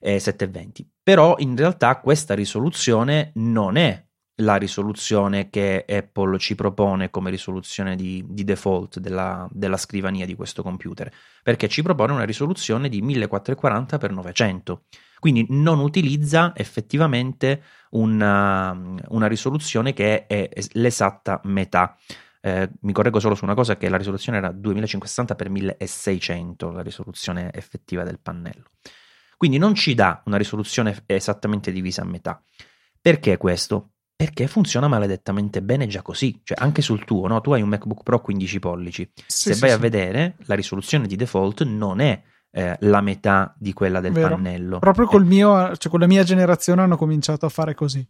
[0.00, 0.88] eh, 720.
[1.02, 4.02] Però in realtà questa risoluzione non è
[4.38, 10.34] la risoluzione che Apple ci propone come risoluzione di, di default della, della, scrivania di
[10.34, 14.82] questo computer, perché ci propone una risoluzione di 1440 x 900.
[15.20, 18.76] Quindi non utilizza effettivamente una,
[19.08, 21.96] una risoluzione che è l'esatta metà.
[22.46, 26.82] Eh, mi correggo solo su una cosa che la risoluzione era 2560 x 1600, la
[26.82, 28.64] risoluzione effettiva del pannello.
[29.38, 32.42] Quindi non ci dà una risoluzione esattamente divisa a metà.
[33.00, 33.92] Perché questo?
[34.14, 37.40] Perché funziona maledettamente bene già così, cioè anche sul tuo, no?
[37.40, 39.10] Tu hai un MacBook Pro 15 pollici.
[39.26, 39.76] Sì, Se sì, vai sì.
[39.76, 44.28] a vedere, la risoluzione di default non è eh, la metà di quella del Vero.
[44.28, 44.80] pannello.
[44.80, 48.06] Proprio col mio, cioè con la mia generazione hanno cominciato a fare così.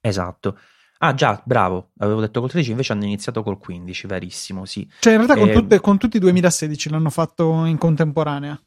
[0.00, 0.58] Esatto.
[0.98, 4.88] Ah già, bravo, avevo detto col 13, invece hanno iniziato col 15, verissimo, sì.
[5.00, 8.58] Cioè in realtà con, eh, tutte, con tutti i 2016 l'hanno fatto in contemporanea.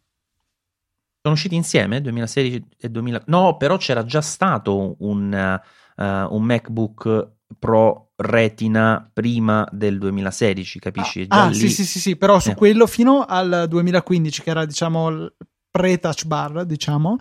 [1.22, 3.24] Sono usciti insieme 2016 e 2000...
[3.26, 5.60] No, però c'era già stato un,
[5.96, 11.26] uh, un MacBook Pro Retina prima del 2016, capisci?
[11.30, 12.56] Ah, ah sì, sì, sì, sì, però su eh.
[12.56, 15.32] quello fino al 2015, che era diciamo
[15.78, 17.18] pre-touch bar, diciamo,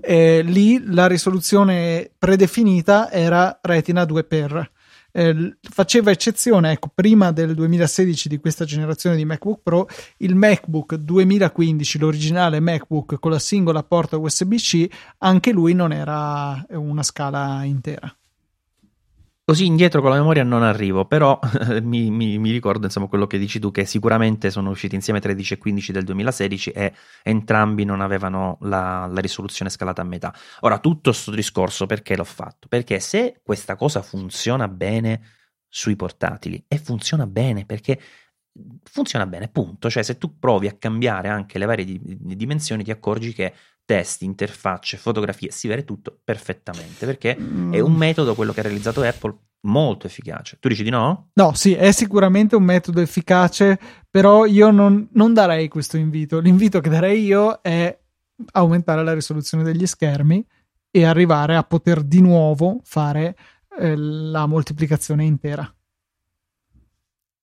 [0.00, 4.68] eh, lì la risoluzione predefinita era Retina 2x.
[5.12, 10.96] Eh, faceva eccezione, ecco, prima del 2016 di questa generazione di MacBook Pro, il MacBook
[10.96, 18.12] 2015, l'originale MacBook con la singola porta USB-C, anche lui non era una scala intera.
[19.50, 21.36] Così indietro con la memoria non arrivo, però
[21.82, 25.54] mi, mi, mi, ricordo insomma quello che dici tu, che sicuramente sono usciti insieme 13
[25.54, 26.92] e 15 del 2016 e
[27.24, 30.32] entrambi non avevano la, la risoluzione scalata a metà.
[30.60, 32.68] Ora, tutto questo discorso perché l'ho fatto?
[32.68, 35.20] Perché se questa cosa funziona bene
[35.66, 38.00] sui portatili, e funziona bene perché
[38.84, 39.90] funziona bene, punto.
[39.90, 43.52] Cioè, se tu provi a cambiare anche le varie di, di dimensioni, ti accorgi che
[43.90, 47.72] testi, interfacce, fotografie, si vede tutto perfettamente perché mm.
[47.72, 50.58] è un metodo, quello che ha realizzato Apple, molto efficace.
[50.60, 51.30] Tu dici di no?
[51.32, 56.38] No, sì, è sicuramente un metodo efficace, però io non, non darei questo invito.
[56.38, 57.98] L'invito che darei io è
[58.52, 60.46] aumentare la risoluzione degli schermi
[60.88, 63.36] e arrivare a poter di nuovo fare
[63.76, 65.68] eh, la moltiplicazione intera.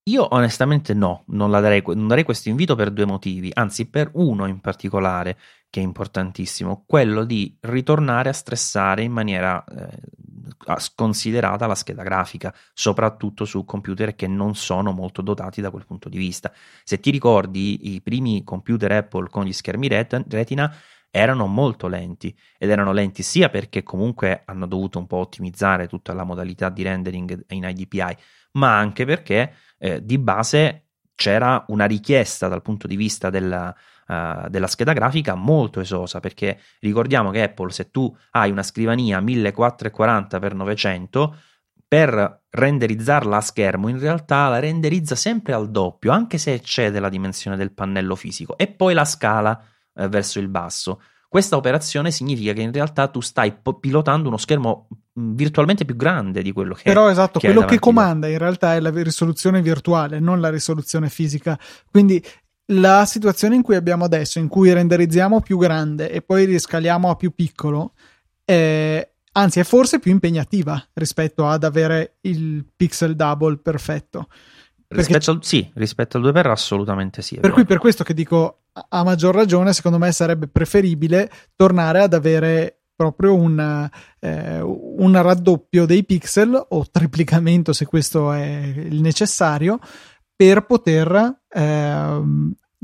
[0.08, 4.46] Io onestamente no, non, darei, non darei questo invito per due motivi, anzi per uno
[4.46, 5.38] in particolare
[5.70, 12.56] che è importantissimo, quello di ritornare a stressare in maniera eh, sconsiderata la scheda grafica,
[12.74, 16.54] soprattutto su computer che non sono molto dotati da quel punto di vista.
[16.86, 20.74] Se ti ricordi, i primi computer Apple con gli schermi retina
[21.10, 26.14] erano molto lenti ed erano lenti sia perché comunque hanno dovuto un po' ottimizzare tutta
[26.14, 28.16] la modalità di rendering in IDPI,
[28.58, 30.84] ma anche perché eh, di base
[31.16, 33.76] c'era una richiesta dal punto di vista della,
[34.08, 39.20] uh, della scheda grafica molto esosa perché ricordiamo che Apple se tu hai una scrivania
[39.22, 41.34] 1440x900
[41.88, 47.10] per renderizzarla a schermo in realtà la renderizza sempre al doppio anche se eccede la
[47.10, 49.60] dimensione del pannello fisico e poi la scala
[49.96, 54.88] eh, verso il basso questa operazione significa che in realtà tu stai pilotando uno schermo
[55.14, 58.80] virtualmente più grande di quello che Però esatto, che quello che comanda in realtà è
[58.80, 61.60] la risoluzione virtuale, non la risoluzione fisica.
[61.92, 62.24] Quindi
[62.72, 67.16] la situazione in cui abbiamo adesso, in cui renderizziamo più grande e poi riscaliamo a
[67.16, 67.94] più piccolo,
[68.46, 74.28] è, anzi è forse più impegnativa rispetto ad avere il pixel double perfetto.
[74.90, 77.36] Rispetto al, sì, rispetto al 2 per assolutamente sì.
[77.36, 77.54] Per vero.
[77.54, 82.84] cui per questo che dico a maggior ragione, secondo me sarebbe preferibile tornare ad avere
[82.96, 89.80] proprio un, eh, un raddoppio dei pixel o triplicamento se questo è il necessario
[90.36, 92.22] per poter eh,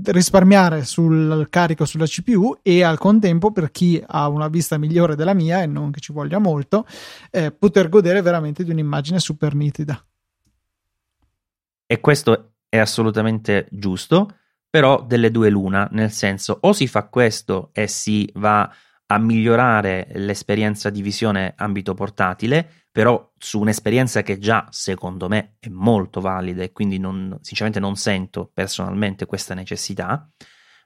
[0.05, 5.33] risparmiare sul carico sulla CPU e al contempo per chi ha una vista migliore della
[5.33, 6.85] mia e non che ci voglia molto
[7.31, 10.03] eh, poter godere veramente di un'immagine super nitida
[11.93, 17.69] e questo è assolutamente giusto però delle due l'una, nel senso o si fa questo
[17.71, 18.67] e si va
[19.05, 25.69] a migliorare l'esperienza di visione ambito portatile, però su un'esperienza che già secondo me è
[25.69, 30.27] molto valida e quindi non, sinceramente non sento personalmente questa necessità,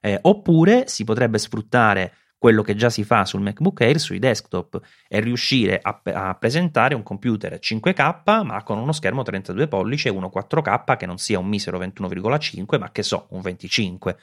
[0.02, 4.80] eh, oppure si potrebbe sfruttare quello che già si fa sul MacBook Air sui desktop
[5.08, 10.12] e riuscire a, a, presentare un computer 5K ma con uno schermo 32 pollici e
[10.12, 14.18] uno 4K che non sia un misero 21,5 ma che so, un 25.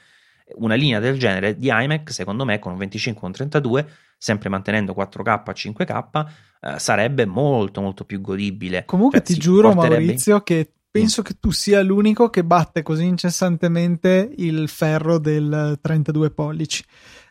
[0.57, 4.47] Una linea del genere di iMac secondo me con un 25 o un 32 sempre
[4.47, 6.25] mantenendo 4K a 5K
[6.61, 8.85] eh, sarebbe molto molto più godibile.
[8.85, 14.31] Comunque cioè, ti giuro Maurizio che penso che tu sia l'unico che batte così incessantemente
[14.37, 16.83] il ferro del 32 pollici.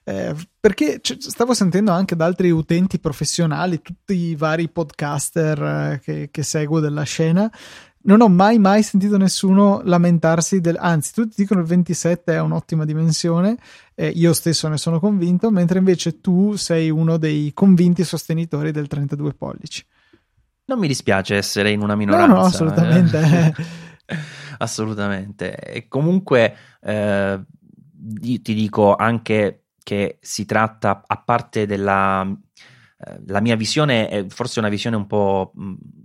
[0.06, 6.00] Eh, perché c- stavo sentendo anche da altri utenti professionali, tutti i vari podcaster eh,
[6.02, 7.50] che, che seguo della scena,
[8.06, 12.84] non ho mai mai sentito nessuno lamentarsi del anzi tutti dicono il 27 è un'ottima
[12.84, 13.56] dimensione
[13.94, 18.88] eh, io stesso ne sono convinto mentre invece tu sei uno dei convinti sostenitori del
[18.88, 19.84] 32 pollici.
[20.66, 23.18] Non mi dispiace essere in una minoranza no no assolutamente.
[24.06, 24.16] eh.
[24.58, 25.54] assolutamente.
[25.56, 27.40] E comunque eh,
[28.20, 32.26] ti dico anche che si tratta, a parte della
[33.06, 35.52] eh, la mia visione è forse una visione un po'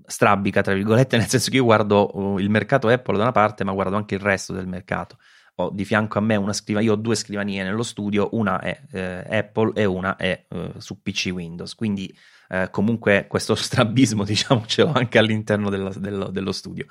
[0.06, 3.63] strabica, tra virgolette, nel senso che io guardo uh, il mercato Apple da una parte,
[3.63, 5.18] ma guardo anche il resto del mercato.
[5.56, 8.82] Ho di fianco a me una scrivania, io ho due scrivanie nello studio, una è
[8.92, 12.13] eh, Apple e una è eh, su PC Windows, quindi
[12.48, 16.86] eh, comunque questo strabismo, diciamo, ce l'ho anche all'interno della, dello, dello, studio.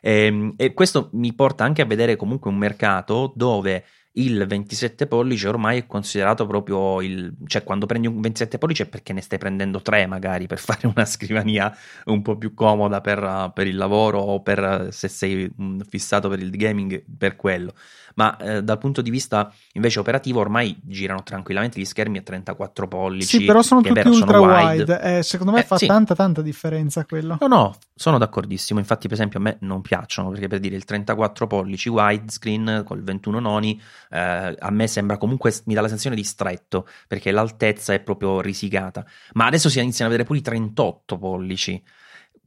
[0.00, 3.84] E, ehm, e questo mi porta anche a vedere comunque un mercato dove
[4.18, 8.86] il 27 pollici ormai è considerato proprio il cioè quando prendi un 27 pollici è
[8.86, 11.74] perché ne stai prendendo tre magari per fare una scrivania
[12.06, 15.50] un po' più comoda per, per il lavoro o per se sei
[15.88, 17.74] fissato per il gaming per quello
[18.16, 22.88] ma eh, dal punto di vista invece operativo ormai girano tranquillamente gli schermi a 34
[22.88, 23.38] pollici.
[23.38, 24.82] Sì, però sono tutti vero, ultra sono wide.
[24.82, 25.18] wide.
[25.18, 25.86] Eh, secondo me eh, fa sì.
[25.86, 27.36] tanta tanta differenza quello.
[27.40, 28.78] No, no, sono d'accordissimo.
[28.78, 33.02] Infatti, per esempio, a me non piacciono perché per dire il 34 pollici widescreen col
[33.02, 37.92] 21 noni eh, a me sembra comunque mi dà la sensazione di stretto perché l'altezza
[37.92, 39.04] è proprio risicata.
[39.34, 41.82] Ma adesso si iniziano a vedere pure i 38 pollici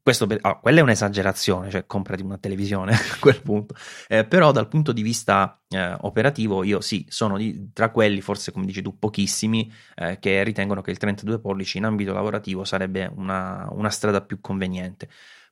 [0.02, 3.76] questo per, oh, quella è un'esagerazione, cioè comprati una televisione a quel punto.
[4.08, 8.52] Eh, però dal punto di vista eh, operativo io sì, sono di, tra quelli, forse
[8.52, 13.12] come dici tu, pochissimi eh, che ritengono che il 32 pollici in ambito lavorativo sarebbe
[13.16, 15.10] una, una strada più conveniente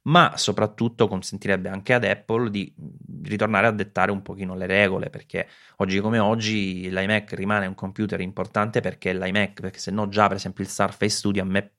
[0.07, 2.73] ma soprattutto consentirebbe anche ad Apple di
[3.23, 8.19] ritornare a dettare un pochino le regole, perché oggi come oggi l'iMac rimane un computer
[8.21, 11.76] importante perché l'iMac, perché se no già per esempio il Surface Studio a me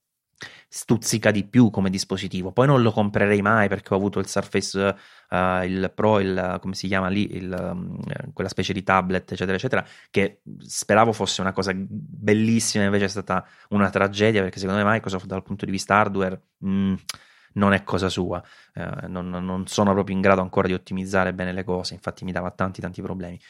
[0.68, 2.52] stuzzica di più come dispositivo.
[2.52, 4.96] Poi non lo comprerei mai perché ho avuto il Surface
[5.30, 9.56] uh, il Pro, il, come si chiama lì, il, um, quella specie di tablet, eccetera,
[9.56, 14.90] eccetera, che speravo fosse una cosa bellissima, invece è stata una tragedia perché secondo me
[14.90, 16.94] Microsoft dal punto di vista hardware mh, mm,
[17.54, 18.42] non è cosa sua,
[18.74, 22.32] eh, non, non, sono proprio in grado ancora di ottimizzare bene le cose, infatti mi
[22.32, 23.40] dava tanti tanti problemi.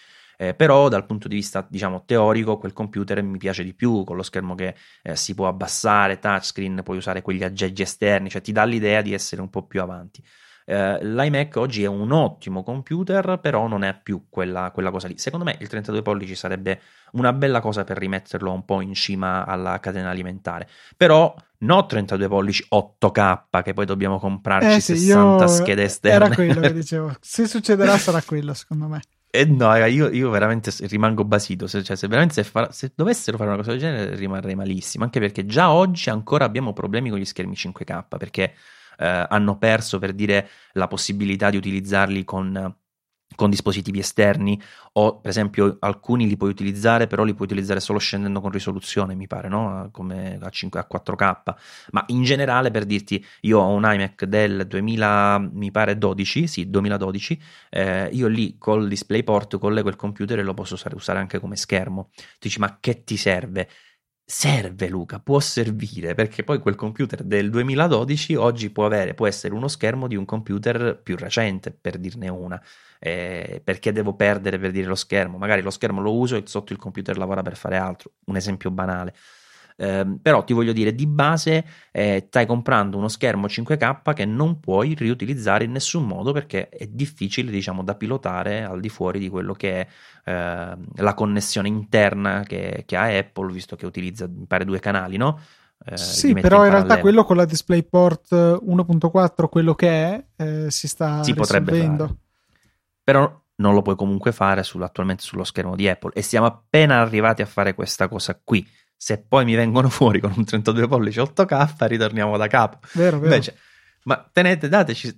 [0.41, 4.15] Eh, però dal punto di vista diciamo teorico quel computer mi piace di più con
[4.15, 8.53] lo schermo che eh, si può abbassare, touchscreen, puoi usare quegli aggeggi esterni, cioè ti
[8.53, 10.23] dà l'idea di essere un po' più avanti.
[10.71, 15.17] Eh, L'iMac oggi è un ottimo computer, però non è più quella, quella, cosa lì.
[15.17, 16.83] Secondo me il 32 pollici sarebbe
[17.13, 20.69] una bella cosa per rimetterlo un po' in cima alla catena alimentare.
[20.95, 26.27] Però no 32 pollici 8K che poi dobbiamo comprarci eh sì, 60 schede esterne.
[26.27, 27.17] Era quello che dicevo.
[27.19, 29.01] Se succederà sarà quello, secondo me.
[29.31, 31.67] Eh no, io, io, veramente rimango basito.
[31.67, 35.05] Se, cioè, se veramente se, fa, se, dovessero fare una cosa del genere, rimarrei malissimo.
[35.05, 38.05] Anche perché già oggi ancora abbiamo problemi con gli schermi 5K.
[38.17, 38.55] Perché
[38.99, 42.75] eh, hanno perso per dire la possibilità di utilizzarli con,
[43.39, 44.61] con, dispositivi esterni
[44.95, 49.15] o per esempio alcuni li puoi utilizzare però li puoi utilizzare solo scendendo con risoluzione
[49.15, 49.89] mi pare no?
[49.93, 51.43] come a, 5, a 4K
[51.93, 56.69] ma in generale per dirti io ho un iMac del 2000 mi pare 12 sì
[56.69, 61.57] 2012 eh, io lì col DisplayPort collego il computer e lo posso usare, anche come
[61.57, 62.11] schermo.
[62.15, 63.69] Tu dici ma che ti serve
[64.31, 69.55] serve Luca, può servire perché poi quel computer del 2012 oggi può avere, può essere
[69.55, 72.63] uno schermo di un computer più recente, per dirne una.
[73.01, 75.39] Eh, perché devo perdere per dire lo schermo?
[75.39, 78.13] Magari lo schermo lo uso e sotto il computer lavora per fare altro.
[78.27, 79.15] Un esempio banale.
[79.81, 84.59] Eh, però ti voglio dire, di base eh, stai comprando uno schermo 5K che non
[84.59, 89.29] puoi riutilizzare in nessun modo perché è difficile, diciamo, da pilotare al di fuori di
[89.29, 89.87] quello che è
[90.25, 95.17] eh, la connessione interna che, che, ha Apple, visto che utilizza, mi pare, due canali,
[95.17, 95.39] no?
[95.85, 100.71] Eh, sì, però in, in realtà quello con la DisplayPort 1.4, quello che è, eh,
[100.73, 101.35] si sta si.
[101.35, 102.17] Fare.
[103.05, 107.43] Però non lo puoi comunque fare attualmente sullo schermo di Apple e siamo appena arrivati
[107.43, 108.67] a fare questa cosa qui
[108.99, 112.81] se poi mi vengono fuori con un 32 pollici 8K, ritorniamo da capo.
[112.93, 113.33] Vero, vero.
[113.33, 113.57] Invece,
[114.03, 115.15] ma tenete, dateci,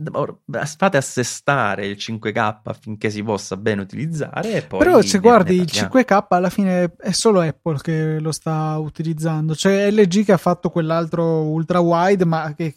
[0.76, 4.62] fate assestare il 5K affinché si possa bene utilizzare.
[4.62, 9.55] Però se guardi il 5K alla fine è solo Apple che lo sta utilizzando.
[9.55, 12.74] C'è LG che ha fatto quell'altro ultra wide, ma che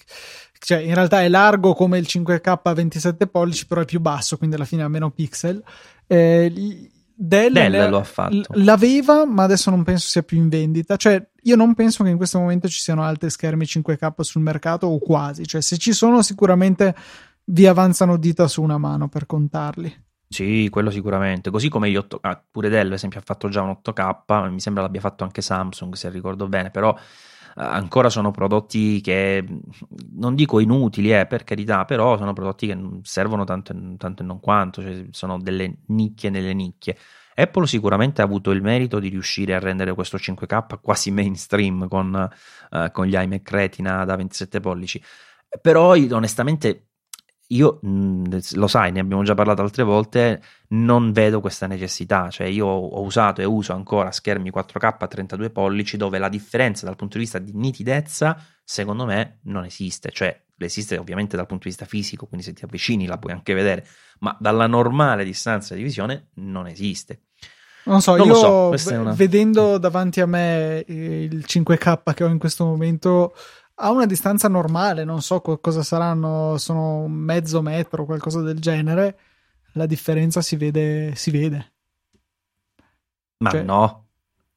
[0.60, 4.38] cioè, in realtà è largo come il 5K a 27 pollici, però è più basso,
[4.38, 5.62] quindi alla fine ha meno pixel.
[6.08, 8.42] Eh, Dell, Dell lo ha fatto.
[8.54, 10.96] L'aveva, ma adesso non penso sia più in vendita.
[10.96, 14.88] Cioè, io non penso che in questo momento ci siano altri schermi 5K sul mercato,
[14.88, 15.46] o quasi.
[15.46, 16.96] Cioè, se ci sono, sicuramente
[17.46, 20.04] vi avanzano dita su una mano per contarli.
[20.28, 21.52] Sì, quello sicuramente.
[21.52, 24.60] Così come gli 8K, ah, pure Dell, ad esempio, ha fatto già un 8K, mi
[24.60, 26.98] sembra l'abbia fatto anche Samsung, se ricordo bene, però
[27.56, 29.46] ancora sono prodotti che
[30.14, 34.40] non dico inutili, eh, per carità, però sono prodotti che servono tanto, tanto e non
[34.40, 36.98] quanto, cioè sono delle nicchie nelle nicchie.
[37.36, 42.30] Apple sicuramente ha avuto il merito di riuscire a rendere questo 5K quasi mainstream con,
[42.70, 45.02] uh, con gli iMac Retina da 27 pollici,
[45.62, 46.93] però onestamente
[47.56, 52.48] io mm, lo sai, ne abbiamo già parlato altre volte, non vedo questa necessità, cioè
[52.48, 56.96] io ho usato e uso ancora schermi 4K a 32 pollici dove la differenza dal
[56.96, 61.70] punto di vista di nitidezza secondo me non esiste, cioè esiste ovviamente dal punto di
[61.70, 63.86] vista fisico, quindi se ti avvicini la puoi anche vedere,
[64.20, 67.22] ma dalla normale distanza di visione non esiste.
[67.86, 68.36] Non so, non io
[68.78, 69.12] so, una...
[69.12, 73.36] vedendo davanti a me il 5K che ho in questo momento
[73.76, 79.18] a una distanza normale, non so cosa saranno, sono mezzo metro, qualcosa del genere,
[79.74, 81.16] la differenza si vede.
[81.16, 81.74] Si vede.
[83.38, 84.03] Ma cioè, no.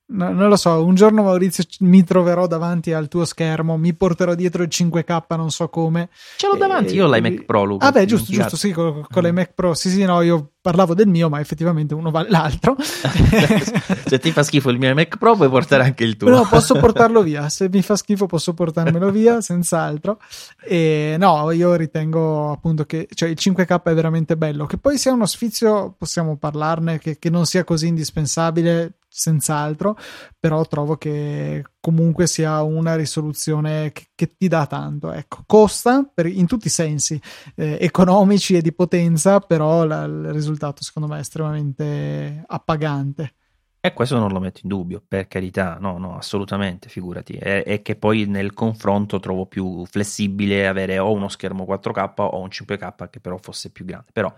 [0.09, 4.37] No, non lo so, un giorno Maurizio mi troverò davanti al tuo schermo, mi porterò
[4.37, 6.11] dietro il 5K, non so come.
[6.37, 7.87] Ce l'ho davanti, io ho l'iMac Pro, Luca.
[7.87, 9.27] Ah beh, giusto, giusto, sì, con, con mm.
[9.27, 9.75] l'iMac Pro.
[9.75, 12.77] Sì, sì, no, io parlavo del mio, ma effettivamente uno vale l'altro.
[12.79, 16.31] Se ti fa schifo il mio iMac Pro, puoi portare anche il tuo.
[16.31, 17.49] No, posso portarlo via.
[17.49, 20.21] Se mi fa schifo, posso portarmelo via, senz'altro.
[20.63, 24.67] E no, io ritengo appunto che cioè, il 5K è veramente bello.
[24.67, 29.97] Che poi sia uno sfizio, possiamo parlarne, che, che non sia così indispensabile senz'altro,
[30.39, 35.11] però trovo che comunque sia una risoluzione che, che ti dà tanto.
[35.11, 37.21] Ecco, costa per, in tutti i sensi,
[37.55, 43.35] eh, economici e di potenza, però la, il risultato secondo me è estremamente appagante.
[43.81, 47.35] E questo non lo metto in dubbio, per carità, no, no, assolutamente, figurati.
[47.35, 52.41] È, è, che poi nel confronto trovo più flessibile avere o uno schermo 4K o
[52.41, 54.11] un 5K che però fosse più grande.
[54.13, 54.35] Però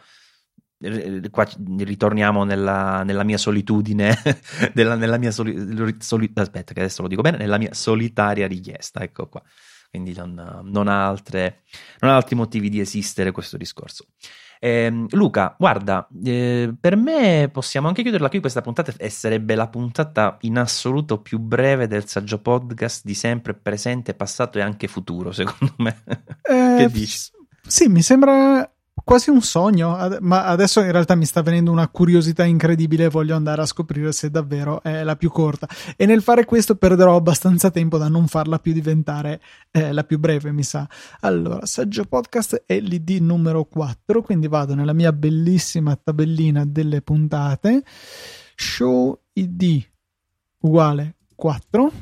[1.31, 1.47] qua
[1.79, 4.17] ritorniamo nella, nella mia solitudine,
[4.75, 9.03] nella, nella mia soli, soli, aspetta che adesso lo dico bene, nella mia solitaria richiesta,
[9.03, 9.43] ecco qua.
[9.91, 11.63] quindi non, non, ha altre,
[12.01, 14.07] non ha altri motivi di esistere questo discorso.
[14.61, 19.69] Eh, Luca, guarda, eh, per me possiamo anche chiuderla qui questa puntata e sarebbe la
[19.69, 25.33] puntata in assoluto più breve del saggio podcast di sempre, presente, passato e anche futuro,
[25.33, 26.03] secondo me.
[26.49, 27.31] Eh, che dici?
[27.67, 28.69] Sì, mi sembra
[29.09, 33.35] quasi un sogno, ma adesso in realtà mi sta venendo una curiosità incredibile e voglio
[33.37, 35.67] andare a scoprire se davvero è la più corta.
[35.97, 39.41] E nel fare questo perderò abbastanza tempo da non farla più diventare
[39.71, 40.87] eh, la più breve, mi sa.
[41.21, 47.83] Allora, Saggio Podcast è l'ID numero 4, quindi vado nella mia bellissima tabellina delle puntate.
[48.55, 49.87] Show ID
[50.61, 51.93] uguale 4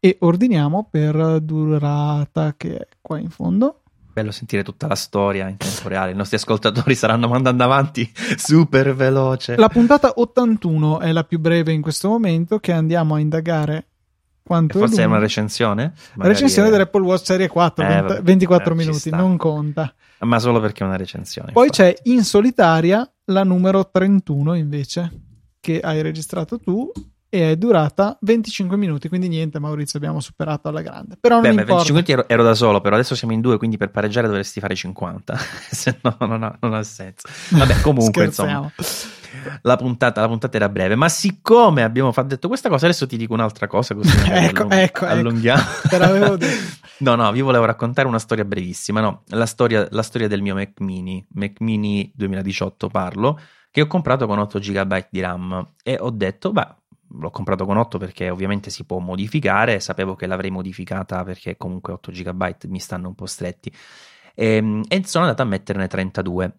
[0.00, 3.82] e ordiniamo per durata che è qua in fondo
[4.18, 6.10] bello sentire tutta la storia in tempo reale.
[6.10, 9.56] I nostri ascoltatori staranno mandando avanti super veloce.
[9.56, 13.86] La puntata 81 è la più breve in questo momento, che andiamo a indagare
[14.42, 15.92] quanto forse è, è una recensione?
[16.14, 16.70] La recensione è...
[16.70, 17.84] dell'Apple Watch Serie 4,
[18.16, 19.94] eh, 24 eh, minuti, non conta.
[20.20, 21.52] Ma solo perché è una recensione.
[21.52, 21.92] Poi infatti.
[21.92, 25.12] c'è in solitaria la numero 31 invece,
[25.60, 26.90] che hai registrato tu
[27.30, 31.16] e è durata 25 minuti, quindi niente Maurizio, abbiamo superato alla grande.
[31.20, 33.58] Però Beh, non beh, 25 minuti ero, ero, da solo, però adesso siamo in due,
[33.58, 35.36] quindi per pareggiare dovresti fare 50,
[35.70, 37.28] se no non ha, non ha senso.
[37.50, 38.70] Vabbè, comunque insomma,
[39.62, 43.18] la puntata, la puntata, era breve, ma siccome abbiamo fatto, detto questa cosa, adesso ti
[43.18, 45.62] dico un'altra cosa così ecco, allung- ecco, allunghiamo.
[45.90, 46.38] Ecco.
[46.98, 50.54] no, no, vi volevo raccontare una storia brevissima, no, la storia, la storia del mio
[50.54, 53.38] Mac Mini, Mac Mini 2018 parlo,
[53.70, 56.76] che ho comprato con 8 GB di RAM e ho detto, beh,
[57.10, 61.92] l'ho comprato con 8 perché ovviamente si può modificare, sapevo che l'avrei modificata perché comunque
[61.94, 63.72] 8 GB mi stanno un po' stretti
[64.38, 66.58] e, ehm, e sono andato a metterne 32.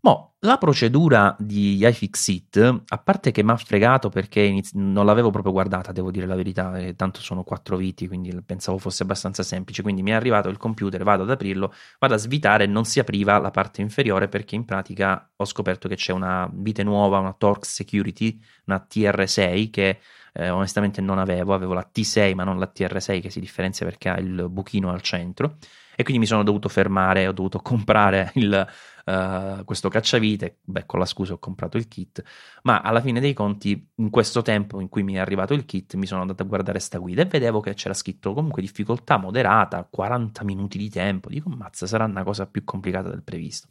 [0.00, 5.30] Mo, la procedura di iFixit, a parte che mi ha fregato perché iniz- non l'avevo
[5.30, 9.82] proprio guardata, devo dire la verità, tanto sono quattro viti, quindi pensavo fosse abbastanza semplice,
[9.82, 13.38] quindi mi è arrivato il computer, vado ad aprirlo, vado a svitare non si apriva
[13.38, 17.68] la parte inferiore perché in pratica ho scoperto che c'è una vite nuova, una Torx
[17.68, 19.98] Security, una TR6 che
[20.32, 24.08] eh, onestamente non avevo, avevo la T6 ma non la TR6 che si differenzia perché
[24.08, 25.56] ha il buchino al centro.
[25.96, 28.64] E quindi mi sono dovuto fermare, ho dovuto comprare il,
[29.08, 32.22] uh, questo cacciavite, beh con la scusa ho comprato il kit,
[32.62, 35.94] ma alla fine dei conti in questo tempo in cui mi è arrivato il kit
[35.94, 39.86] mi sono andato a guardare sta guida e vedevo che c'era scritto comunque difficoltà moderata,
[39.90, 43.68] 40 minuti di tempo, dico mazza sarà una cosa più complicata del previsto.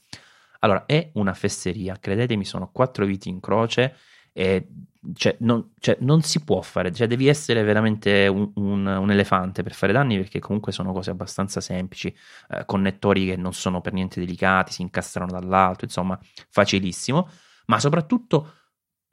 [0.60, 3.96] Allora è una fesseria, credetemi sono quattro viti in croce
[4.38, 4.68] e
[5.16, 9.64] cioè, non, cioè, non, si può fare, cioè, devi essere veramente un, un, un, elefante
[9.64, 12.16] per fare danni perché comunque sono cose abbastanza semplici,
[12.50, 16.20] eh, connettori che non sono per niente delicati, si incastrano dall'alto, insomma,
[16.50, 17.30] facilissimo,
[17.66, 18.54] ma soprattutto,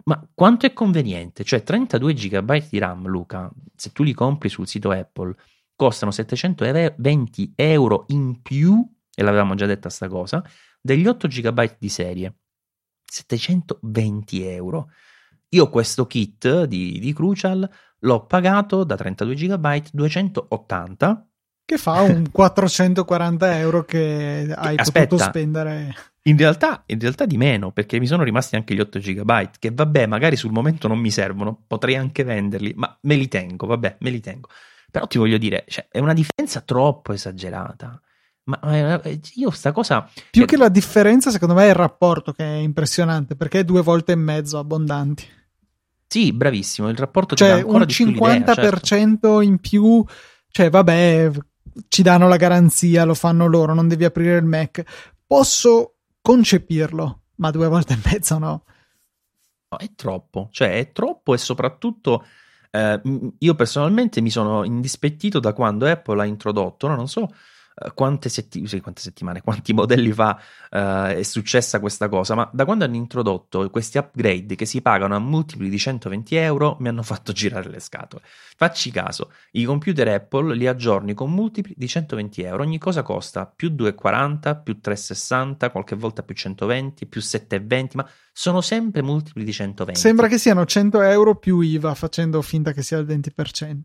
[0.04, 1.42] ma quanto è conveniente?
[1.42, 5.34] Cioè 32 GB di RAM, Luca, se tu li compri sul sito Apple,
[5.74, 10.44] costano 720 euro in più, e l'avevamo già detta sta cosa,
[10.82, 12.34] degli 8 GB di serie.
[13.14, 14.90] 720 euro.
[15.54, 17.68] Io questo kit di, di Crucial
[18.00, 21.28] l'ho pagato da 32 GB 280
[21.64, 25.94] che fa un 440 euro che hai Aspetta, potuto spendere.
[26.24, 29.70] In realtà, in realtà di meno, perché mi sono rimasti anche gli 8 GB, che
[29.72, 33.98] vabbè, magari sul momento non mi servono, potrei anche venderli, ma me li tengo, vabbè,
[34.00, 34.48] me li tengo.
[34.90, 38.00] Però ti voglio dire, cioè, è una differenza troppo esagerata.
[38.44, 40.08] Ma eh, io sta cosa.
[40.30, 43.82] Più che la differenza, secondo me, è il rapporto che è impressionante, perché è due
[43.82, 45.42] volte e mezzo abbondanti.
[46.14, 46.88] Sì, bravissimo.
[46.90, 49.40] Il rapporto cioè un 50% certo.
[49.40, 50.04] in più,
[50.48, 51.28] cioè vabbè,
[51.88, 55.10] ci danno la garanzia, lo fanno loro, non devi aprire il Mac.
[55.26, 58.62] Posso concepirlo, ma due volte e mezzo no.
[59.70, 62.24] no è troppo, cioè è troppo e soprattutto
[62.70, 63.00] eh,
[63.36, 67.28] io personalmente mi sono indispettito da quando Apple ha introdotto, no, non so
[67.94, 70.38] quante, setti- sì, quante, settimane, quanti modelli fa
[70.70, 70.76] uh,
[71.08, 75.18] è successa questa cosa, ma da quando hanno introdotto questi upgrade che si pagano a
[75.18, 78.22] multipli di 120 euro mi hanno fatto girare le scatole.
[78.56, 83.46] Facci caso, i computer Apple li aggiorni con multipli di 120 euro, ogni cosa costa
[83.46, 89.52] più 2,40, più 3,60, qualche volta più 120, più 7,20, ma sono sempre multipli di
[89.52, 89.98] 120.
[89.98, 93.80] Sembra che siano 100 euro più IVA facendo finta che sia il 20%.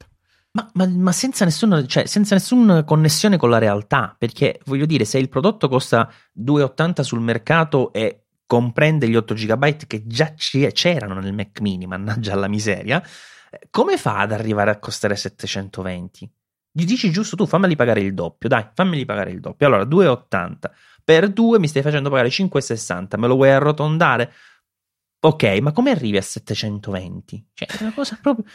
[0.51, 5.05] Ma, ma, ma senza, nessun, cioè, senza nessuna connessione con la realtà, perché voglio dire,
[5.05, 11.19] se il prodotto costa 2,80 sul mercato e comprende gli 8 GB che già c'erano
[11.19, 13.01] nel Mac mini, mannaggia alla miseria,
[13.69, 16.31] come fa ad arrivare a costare 720?
[16.71, 19.67] Gli dici giusto tu, fammeli pagare il doppio, dai, fammeli pagare il doppio.
[19.67, 20.55] Allora, 2,80
[21.03, 24.31] per 2 mi stai facendo pagare 5,60, me lo vuoi arrotondare?
[25.21, 27.47] Ok, ma come arrivi a 720?
[27.53, 28.45] Cioè, è una cosa proprio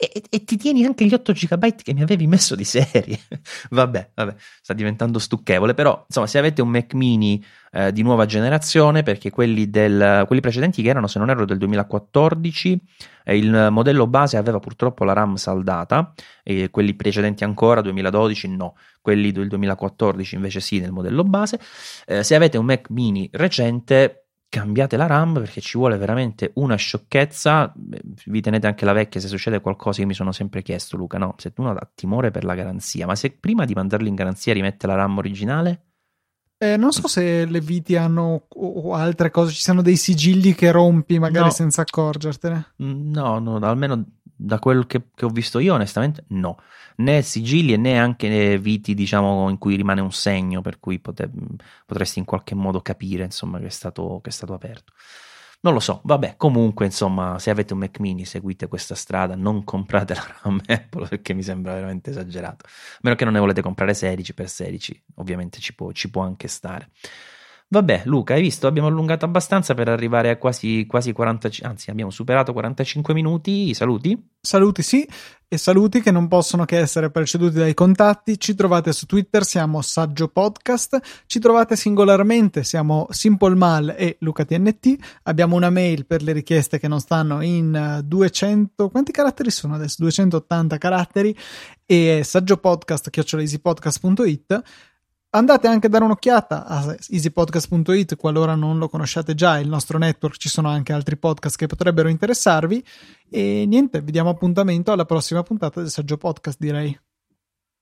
[0.00, 3.18] e, e, ti tieni anche gli 8 GB che mi avevi messo di serie.
[3.70, 8.24] vabbè, vabbè, sta diventando stucchevole, però insomma, se avete un Mac mini eh, di nuova
[8.24, 12.80] generazione, perché quelli, del, quelli, precedenti che erano, se non erro, del 2014,
[13.24, 18.76] eh, il modello base aveva purtroppo la RAM saldata, e quelli precedenti ancora, 2012, no,
[19.00, 21.58] quelli del 2014 invece sì, nel modello base.
[22.06, 26.76] Eh, se avete un Mac mini recente, cambiate la RAM perché ci vuole veramente una
[26.76, 27.72] sciocchezza.
[27.74, 30.00] Vi tenete anche la vecchia se succede qualcosa.
[30.00, 33.14] Io mi sono sempre chiesto, Luca, no, se uno ha timore per la garanzia, ma
[33.14, 35.87] se prima di mandarlo in garanzia rimette la RAM originale?
[36.60, 40.72] Eh, non so se le viti hanno o altre cose, ci sono dei sigilli che
[40.72, 41.52] rompi magari no.
[41.52, 42.72] senza accorgertene.
[42.82, 46.58] Mm, no, no, almeno da quello che, che, ho visto io, onestamente, no.
[46.96, 51.30] Né sigilli né anche viti, diciamo, in cui rimane un segno, per cui pote,
[51.86, 54.92] potresti in qualche modo capire, insomma, che è stato, che è stato aperto.
[55.60, 59.64] Non lo so, vabbè, comunque, insomma, se avete un Mac mini, seguite questa strada, non
[59.64, 62.64] comprate la RAM Apple perché mi sembra veramente esagerato.
[62.66, 66.22] A meno che non ne volete comprare 16 per 16, ovviamente ci può, ci può
[66.22, 66.90] anche stare.
[67.70, 68.66] Vabbè, Luca, hai visto?
[68.66, 73.74] Abbiamo allungato abbastanza per arrivare a quasi, quasi 40, anzi, abbiamo superato 45 minuti.
[73.74, 74.18] Saluti?
[74.40, 75.06] Saluti, sì,
[75.46, 78.40] e saluti che non possono che essere preceduti dai contatti.
[78.40, 80.98] Ci trovate su Twitter, siamo Saggio Podcast.
[81.26, 85.20] Ci trovate singolarmente, siamo Simple Mal e LucaTNT.
[85.24, 88.88] Abbiamo una mail per le richieste che non stanno in 200.
[88.88, 89.96] Quanti caratteri sono adesso?
[89.98, 91.36] 280 caratteri.
[91.84, 94.62] E saggiopodcast.easypodcast.it
[95.30, 100.38] Andate anche a dare un'occhiata a easypodcast.it qualora non lo conosciate già, il nostro network,
[100.38, 102.82] ci sono anche altri podcast che potrebbero interessarvi
[103.28, 106.98] e niente, vi diamo appuntamento alla prossima puntata del Saggio Podcast direi.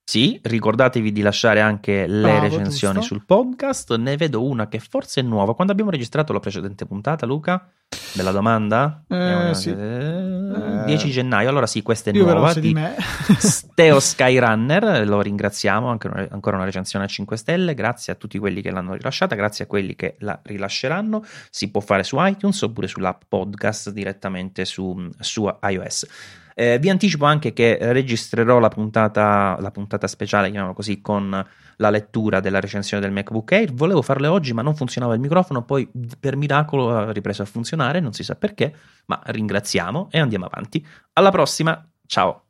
[0.09, 3.15] Sì, ricordatevi di lasciare anche le Bravo, recensioni giusto.
[3.15, 3.97] sul podcast.
[3.97, 5.57] Ne vedo una che forse è nuova.
[5.57, 7.69] Quando abbiamo registrato la precedente puntata, Luca?
[8.15, 9.03] Bella domanda?
[9.09, 9.71] Eh, sì.
[9.71, 12.55] eh, 10 gennaio, allora sì, questa è Più nuova.
[12.55, 12.95] Di, di me.
[13.37, 17.75] Steo Skyrunner, lo ringraziamo, anche una, ancora una recensione a 5 stelle.
[17.75, 21.25] Grazie a tutti quelli che l'hanno rilasciata, grazie a quelli che la rilasceranno.
[21.51, 26.07] Si può fare su iTunes oppure sull'app podcast direttamente su, su iOS.
[26.59, 31.47] Eh, vi anticipo anche che registrerò la puntata, la puntata speciale, chiamiamola così, con
[31.77, 33.75] la lettura della recensione del MacBook Air.
[33.75, 35.65] Volevo farle oggi, ma non funzionava il microfono.
[35.67, 35.87] Poi,
[36.19, 38.01] per miracolo, ha ripreso a funzionare.
[38.01, 40.85] Non si sa perché, ma ringraziamo e andiamo avanti.
[41.13, 42.46] Alla prossima, ciao.